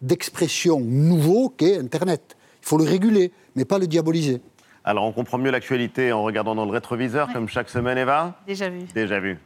[0.00, 2.36] d'expression nouveau qu'est Internet.
[2.62, 4.40] Il faut le réguler, mais pas le diaboliser.
[4.84, 8.40] Alors, on comprend mieux l'actualité en regardant dans le rétroviseur, comme chaque semaine, Eva?
[8.46, 8.80] Déjà vu.
[8.94, 9.38] Déjà vu.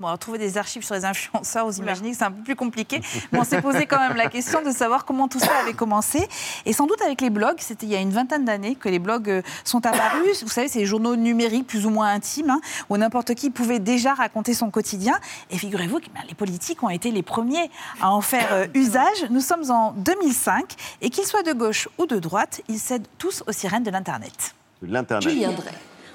[0.00, 2.56] Bon, alors, trouver des archives sur les influenceurs, vous imaginez que c'est un peu plus
[2.56, 3.02] compliqué.
[3.32, 6.26] Mais on s'est posé quand même la question de savoir comment tout ça avait commencé.
[6.64, 8.98] Et sans doute avec les blogs, c'était il y a une vingtaine d'années que les
[8.98, 10.42] blogs euh, sont apparus.
[10.42, 13.78] Vous savez, c'est les journaux numériques plus ou moins intimes, hein, où n'importe qui pouvait
[13.78, 15.18] déjà raconter son quotidien.
[15.50, 17.70] Et figurez-vous que ben, les politiques ont été les premiers
[18.00, 19.26] à en faire euh, usage.
[19.28, 23.44] Nous sommes en 2005, et qu'ils soient de gauche ou de droite, ils cèdent tous
[23.46, 24.54] aux sirènes de l'Internet.
[24.80, 25.28] L'internet.
[25.28, 25.74] Julien Drey.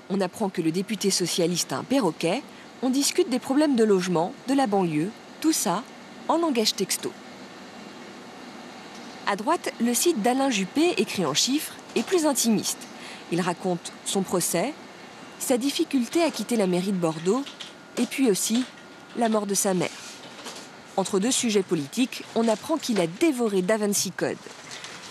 [0.09, 2.41] On apprend que le député socialiste a un perroquet.
[2.81, 5.09] On discute des problèmes de logement, de la banlieue,
[5.41, 5.83] tout ça
[6.27, 7.11] en langage texto.
[9.27, 12.79] À droite, le site d'Alain Juppé, écrit en chiffres, est plus intimiste.
[13.31, 14.73] Il raconte son procès,
[15.39, 17.43] sa difficulté à quitter la mairie de Bordeaux,
[17.97, 18.65] et puis aussi
[19.17, 19.89] la mort de sa mère.
[20.97, 24.37] Entre deux sujets politiques, on apprend qu'il a dévoré DaVinci Code,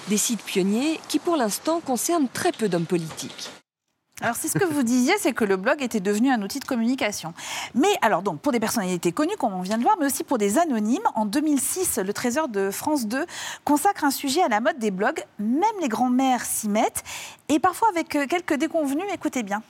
[0.09, 3.51] des sites pionniers qui pour l'instant concernent très peu d'hommes politiques.
[4.21, 6.65] Alors c'est ce que vous disiez, c'est que le blog était devenu un outil de
[6.65, 7.35] communication.
[7.75, 10.39] Mais alors donc pour des personnalités connues, comme on vient de voir, mais aussi pour
[10.39, 13.27] des anonymes, en 2006, le Trésor de France 2
[13.65, 15.25] consacre un sujet à la mode des blogs.
[15.41, 17.03] Même les grands-mères s'y mettent,
[17.49, 19.05] et parfois avec euh, quelques déconvenus.
[19.13, 19.63] Écoutez bien.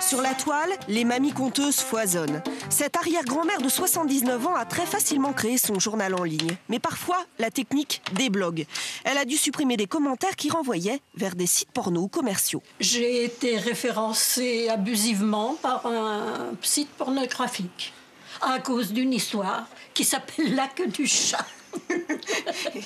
[0.00, 2.42] Sur la toile, les mamies conteuses foisonnent.
[2.70, 6.56] Cette arrière-grand-mère de 79 ans a très facilement créé son journal en ligne.
[6.68, 8.64] Mais parfois, la technique déblogue.
[9.04, 12.62] Elle a dû supprimer des commentaires qui renvoyaient vers des sites porno ou commerciaux.
[12.80, 17.92] J'ai été référencée abusivement par un site pornographique
[18.40, 21.44] à cause d'une histoire qui s'appelle La queue du chat.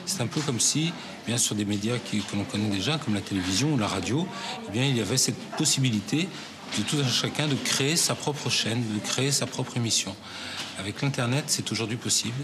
[0.05, 0.93] C'est un peu comme si,
[1.27, 4.27] bien sur des médias qui- que l'on connaît déjà, comme la télévision ou la radio,
[4.69, 6.29] eh bien, il y avait cette possibilité
[6.79, 10.14] de tout un chacun de créer sa propre chaîne, de créer sa propre émission.
[10.79, 12.35] Avec l'Internet, c'est aujourd'hui possible.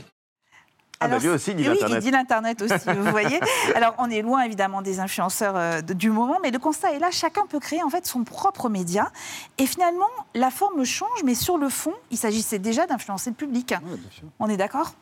[1.03, 1.99] Ah, bah, lui aussi, dit oui, l'Internet.
[1.99, 3.41] il dit l'Internet aussi, vous voyez.
[3.75, 6.99] Alors, on est loin, évidemment, des influenceurs euh, de- du moment, mais le constat est
[6.99, 9.11] là, chacun peut créer, en fait, son propre média.
[9.57, 10.05] Et finalement,
[10.35, 13.75] la forme change, mais sur le fond, il s'agissait déjà d'influencer le public.
[14.39, 14.93] On est d'accord?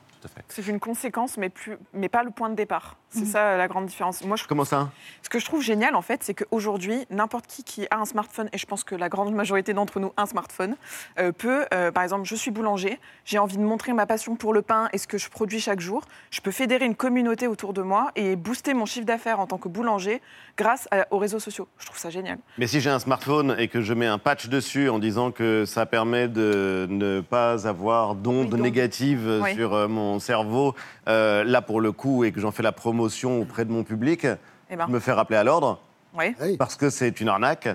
[0.49, 2.97] C'est une conséquence, mais, plus, mais pas le point de départ.
[3.11, 3.27] C'est Mhm.
[3.27, 4.23] ça la grande différence.
[4.25, 4.91] Moi, je, Comment ça
[5.23, 8.49] ce que je trouve génial, en fait, c'est qu'aujourd'hui, n'importe qui qui a un smartphone,
[8.53, 10.77] et je pense que la grande majorité d'entre nous a un smartphone,
[11.19, 14.53] euh, peut, euh, par exemple, je suis boulanger, j'ai envie de montrer ma passion pour
[14.53, 16.05] le pain et ce que je produis chaque jour.
[16.31, 19.59] Je peux fédérer une communauté autour de moi et booster mon chiffre d'affaires en tant
[19.59, 20.21] que boulanger
[20.59, 21.67] grâce à- aux réseaux sociaux.
[21.79, 22.39] Je trouve ça génial.
[22.59, 25.65] Mais si j'ai un smartphone et que je mets un patch dessus en disant que
[25.65, 29.55] ça permet de ne pas avoir d'ondes négatives Oui.
[29.55, 30.75] sur euh, mon cerveau,
[31.09, 34.27] euh, là pour le coup, et que j'en fais la promotion auprès de mon public,
[34.71, 34.87] Eh ben.
[34.89, 35.81] me fais rappeler à l'ordre.
[36.19, 36.35] Oui.
[36.59, 37.69] Parce que c'est une arnaque.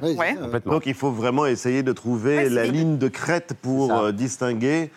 [0.66, 4.92] Donc il faut vraiment essayer de trouver Ouais, la ligne de crête pour euh, distinguer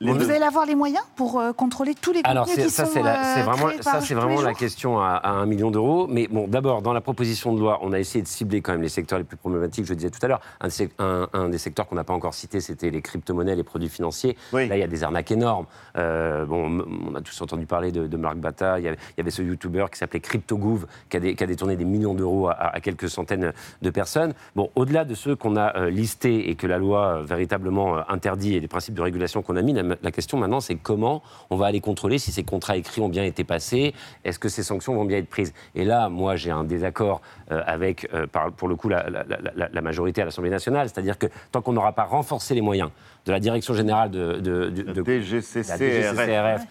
[0.00, 0.30] les Vous deux.
[0.30, 3.42] allez avoir les moyens pour euh, contrôler tous les Alors qui ça sont c'est euh,
[3.44, 6.06] vraiment ça c'est vraiment la question à, à un million d'euros.
[6.08, 8.82] Mais bon d'abord dans la proposition de loi on a essayé de cibler quand même
[8.82, 9.84] les secteurs les plus problématiques.
[9.86, 12.12] Je le disais tout à l'heure un, sec- un- un des secteurs qu'on n'a pas
[12.12, 14.36] encore cité c'était les crypto-monnaies les produits financiers.
[14.52, 15.66] Là il y a des arnaques énormes.
[15.96, 18.78] Euh, bon on a tous entendu parler de, de Marc Bata.
[18.78, 21.42] Il y avait, il y avait ce YouTuber qui s'appelait CryptoGouv qui a, des- qui
[21.42, 24.32] a détourné des millions d'euros à, à quelques centaines de personnes.
[24.54, 28.02] Bon au-delà de ceux qu'on a euh, listés et que la loi euh, véritablement euh,
[28.08, 31.22] interdit et les principes de régulation qu'on a mis, la, la question maintenant c'est comment
[31.50, 34.62] on va aller contrôler si ces contrats écrits ont bien été passés, est-ce que ces
[34.62, 35.52] sanctions vont bien être prises?
[35.74, 37.20] Et là, moi, j'ai un désaccord
[37.50, 40.50] euh, avec, euh, par- pour le coup, la, la- la- la- la majorité à l'Assemblée
[40.50, 42.90] nationale, c'est-à-dire que tant qu'on n'aura pas renforcé les moyens
[43.26, 45.68] de la Direction générale de, de, de- de- DGCCRF.
[45.68, 46.62] la DGCCRF,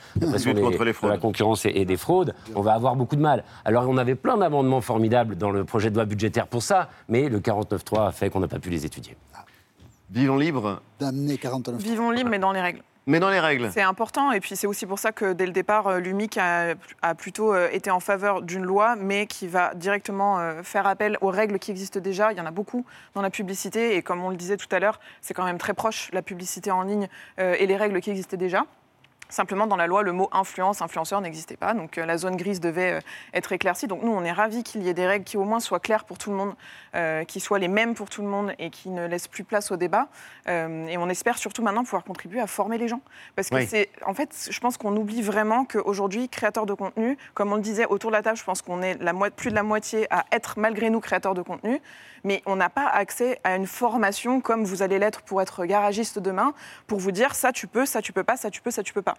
[1.04, 3.44] de la concurrence et, et des fraudes, on va avoir beaucoup de mal.
[3.66, 7.30] Alors, on avait plein d'amendements formidables dans le projet de loi budgétaire pour ça, mais
[7.30, 9.16] le 49.3 a fait qu'on n'a pas pu les étudier.
[10.10, 12.82] Vivons libre, D'amener 49 Vivons libre, mais dans les règles.
[13.08, 13.72] Mais dans les règles.
[13.74, 16.76] C'est important, et puis c'est aussi pour ça que dès le départ, euh, l'UMIC a,
[17.18, 21.30] plutôt euh, été en faveur d'une loi, mais qui va directement euh, faire appel aux
[21.30, 22.32] règles qui existent déjà.
[22.34, 22.86] Il y en a beaucoup
[23.16, 25.74] dans la publicité, et comme on le disait tout à l'heure, c'est quand même très
[25.74, 28.66] proche, la publicité en ligne et les règles qui existaient déjà.
[29.30, 31.74] Simplement, dans la loi, le mot influence, influenceur n'existait pas.
[31.74, 33.00] Donc, euh, la zone grise devait euh,
[33.34, 33.88] être éclaircie.
[33.88, 36.06] Donc, nous, on est ravis qu'il y ait des règles qui, au moins, soient claires
[36.06, 36.54] pour tout le monde,
[36.96, 39.72] euh, qui soient les mêmes pour tout le monde et qui ne laissent plus place
[39.72, 40.08] au débat.
[40.48, 43.02] Et on espère surtout maintenant pouvoir contribuer à former les gens.
[43.36, 43.68] Parce que Oui.
[43.68, 43.90] c'est.
[44.06, 47.86] En fait, je pense qu'on oublie vraiment qu'aujourd'hui, créateurs de contenu, comme on le disait
[47.86, 50.58] autour de la table, je pense qu'on est la plus de la moitié à être,
[50.58, 51.82] malgré nous, créateurs de contenu.
[52.24, 56.20] Mais on n'a pas accès à une formation comme vous allez l'être pour être garagiste
[56.20, 56.54] demain,
[56.88, 58.94] pour vous dire ça tu peux, ça tu peux pas, ça tu peux, ça tu
[58.94, 59.17] peux pas.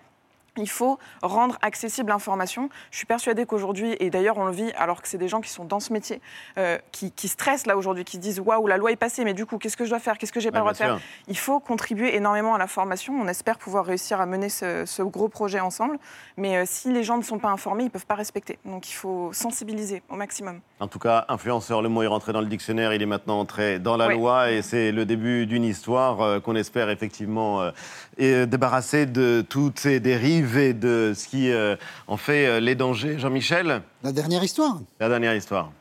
[0.58, 2.68] Il faut rendre accessible l'information.
[2.90, 5.50] Je suis persuadée qu'aujourd'hui, et d'ailleurs on le vit alors que c'est des gens qui
[5.50, 6.20] sont dans ce métier,
[6.58, 9.34] euh, qui, qui stressent là aujourd'hui, qui se disent waouh, la loi est passée, mais
[9.34, 10.18] du coup, qu'est-ce que je dois faire?
[10.18, 10.98] Qu'est-ce que j'ai pas Ouais, le droit de faire?
[10.98, 11.06] sûr.
[11.28, 13.14] Il faut contribuer énormément à la formation.
[13.18, 15.98] On espère pouvoir réussir à mener ce, ce gros projet ensemble.
[16.36, 18.58] Mais euh, si les gens ne sont pas informés, ils ne peuvent pas respecter.
[18.64, 20.60] Donc il faut sensibiliser au maximum.
[20.80, 23.80] En tout cas, influenceur, le mot est rentré dans le dictionnaire, il est maintenant entré
[23.80, 24.14] dans la Oui.
[24.14, 27.70] loi et c'est le début d'une histoire euh, qu'on espère effectivement euh,
[28.16, 31.74] et débarrasser de toutes ces dérives et de ce qui euh,
[32.06, 33.18] en fait euh, les dangers.
[33.18, 33.82] Jean-Michel?
[34.04, 35.72] La dernière histoire La dernière histoire.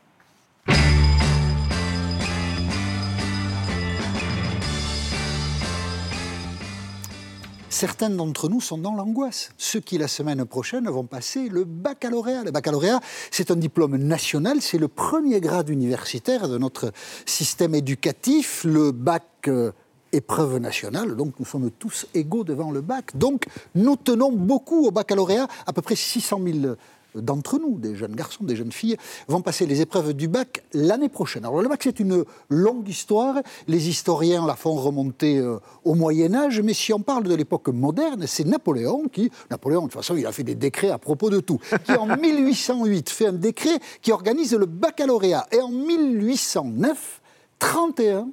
[7.78, 9.50] Certains d'entre nous sont dans l'angoisse.
[9.56, 12.42] Ceux qui, la semaine prochaine, vont passer le baccalauréat.
[12.42, 12.98] Le baccalauréat,
[13.30, 16.90] c'est un diplôme national, c'est le premier grade universitaire de notre
[17.24, 18.64] système éducatif.
[18.64, 19.22] Le bac.
[19.46, 19.70] euh,
[20.10, 23.14] épreuve nationale, donc nous sommes tous égaux devant le bac.
[23.14, 26.74] Donc nous tenons beaucoup au baccalauréat, à peu près 600 000
[27.20, 28.96] d'entre nous, des jeunes garçons, des jeunes filles,
[29.28, 31.44] vont passer les épreuves du bac l'année prochaine.
[31.44, 33.36] Alors le bac, c'est une longue histoire.
[33.66, 37.68] Les historiens la font remonter euh, au Moyen Âge, mais si on parle de l'époque
[37.68, 41.30] moderne, c'est Napoléon qui, Napoléon, de toute façon, il a fait des décrets à propos
[41.30, 45.46] de tout, qui en 1808 fait un décret qui organise le baccalauréat.
[45.52, 47.20] Et en 1809,
[47.58, 48.28] 31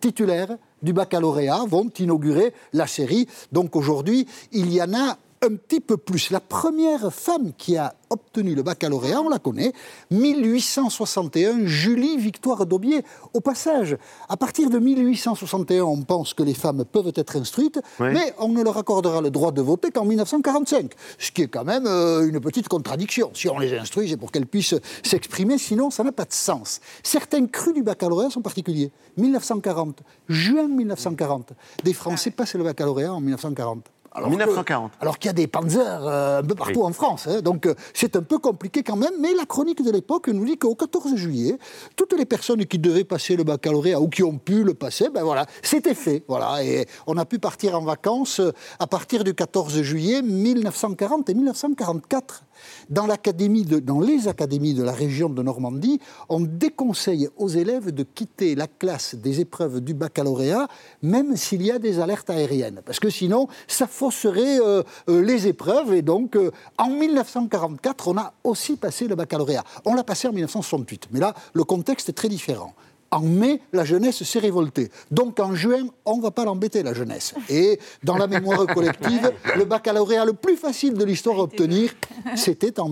[0.00, 3.28] titulaires du baccalauréat vont inaugurer la série.
[3.52, 6.30] Donc aujourd'hui, il y en a un petit peu plus.
[6.30, 9.72] La première femme qui a obtenu le baccalauréat, on la connaît,
[10.10, 13.04] 1861, Julie Victoire d'Aubier.
[13.34, 13.96] Au passage,
[14.28, 18.08] à partir de 1861, on pense que les femmes peuvent être instruites, Oui.
[18.12, 21.64] mais on ne leur accordera le droit de voter qu'en 1945, ce qui est quand
[21.64, 23.30] même euh, une petite contradiction.
[23.34, 26.80] Si on les instruit, c'est pour qu'elles puissent s'exprimer, sinon ça n'a pas de sens.
[27.02, 28.92] Certains crus du baccalauréat sont particuliers.
[29.16, 31.52] 1940, juin 1940,
[31.84, 33.86] des Français passent le baccalauréat en 1940.
[34.14, 34.92] Alors 1940.
[34.92, 36.86] que- alors qu'il y a des panzers euh, un peu partout Oui.
[36.86, 37.26] en France.
[37.28, 37.40] hein.
[37.40, 39.12] donc euh, c'est un peu compliqué quand même.
[39.20, 41.56] Mais la chronique de l'époque nous dit qu'au 14 juillet,
[41.96, 45.22] toutes les personnes qui devaient passer le baccalauréat ou qui ont pu le passer, ben
[45.24, 46.24] voilà, c'était fait.
[46.28, 51.30] Voilà, et on a pu partir en vacances euh, à partir du 14 juillet 1940
[51.30, 52.44] et 1944.
[52.90, 57.90] Dans, l'académie de- dans les académies de la région de Normandie, on déconseille aux élèves
[57.92, 60.68] de quitter la classe des épreuves du baccalauréat,
[61.02, 62.80] même s'il y a des alertes aériennes.
[62.84, 65.94] Parce que sinon, ça fausserait euh, euh, les épreuves.
[65.94, 69.62] Et donc, euh, en 1944, on a aussi passé le baccalauréat.
[69.84, 71.08] On l'a passé en 1968.
[71.12, 72.74] Mais là, le contexte est très différent.
[73.12, 74.90] En mai, la jeunesse s'est révoltée.
[75.10, 77.34] Donc en juin, on ne va pas l'embêter, la jeunesse.
[77.48, 81.92] Et dans la mémoire collective, le baccalauréat le plus facile de l'histoire à obtenir,
[82.34, 82.88] c'était en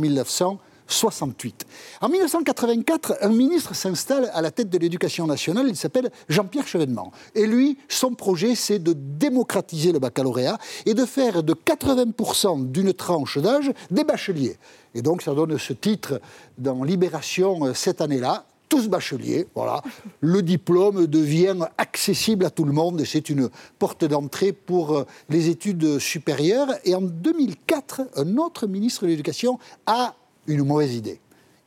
[0.90, 1.66] 1968.
[2.00, 7.12] En 1984, un ministre s'installe à la tête de l'éducation nationale, il s'appelle Jean-Pierre Chevènement.
[7.34, 12.92] Et lui, son projet, c'est de démocratiser le baccalauréat et de faire de 80% d'une
[12.92, 14.56] tranche d'âge des bacheliers.
[14.94, 16.20] Et donc ça donne ce titre
[16.58, 19.82] dans Libération euh, cette année-là, tous bacheliers, voilà.
[20.20, 25.06] Le diplôme devient accessible à tout le monde et c'est une porte d'entrée pour euh,
[25.28, 26.68] les études supérieures.
[26.84, 30.14] Et en 2004, un autre ministre de l'Éducation a
[30.50, 31.20] une mauvaise idée.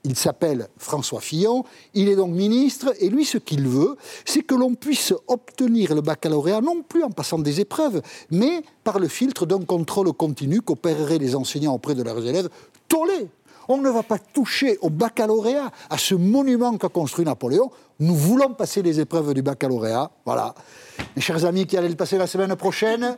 [0.06, 1.64] Il s'appelle François Fillon,
[1.94, 6.02] il est donc ministre, et lui, ce qu'il veut, c'est que l'on puisse obtenir le
[6.02, 11.20] baccalauréat, non plus en passant des épreuves, mais par le filtre d'un contrôle continu qu'opéreraient
[11.20, 12.50] les enseignants auprès de leurs élèves.
[12.90, 13.30] Tollé
[13.70, 17.72] On ne va pas toucher au baccalauréat, à ce monument qu'a construit Napoléon.
[18.02, 20.12] Nous voulons passer les épreuves du baccalauréat.
[20.26, 20.54] Voilà.
[21.16, 23.16] Mes chers amis qui allez le passer la semaine prochaine,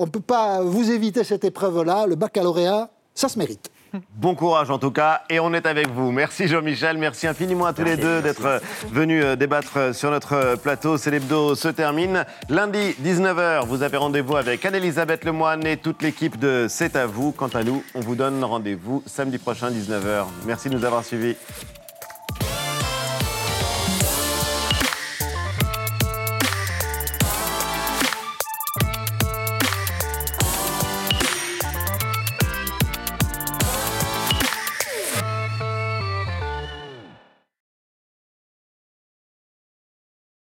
[0.00, 2.08] on ne peut pas vous éviter cette épreuve-là.
[2.08, 3.70] Le baccalauréat, ça se mérite.
[4.16, 6.10] Bon courage en tout cas, et on est avec vous.
[6.10, 8.58] Merci Jean-Michel, merci infiniment à tous les deux d'être euh,
[8.90, 10.96] venus euh, débattre euh, sur notre plateau.
[10.96, 12.24] C'est l'hebdo se termine.
[12.48, 17.32] Lundi, 19h, vous avez rendez-vous avec Anne-Elisabeth Lemoine et toute l'équipe de C'est à vous.
[17.32, 20.24] Quant à nous, on vous donne rendez-vous samedi prochain, 19h.
[20.46, 21.36] Merci de nous avoir suivis.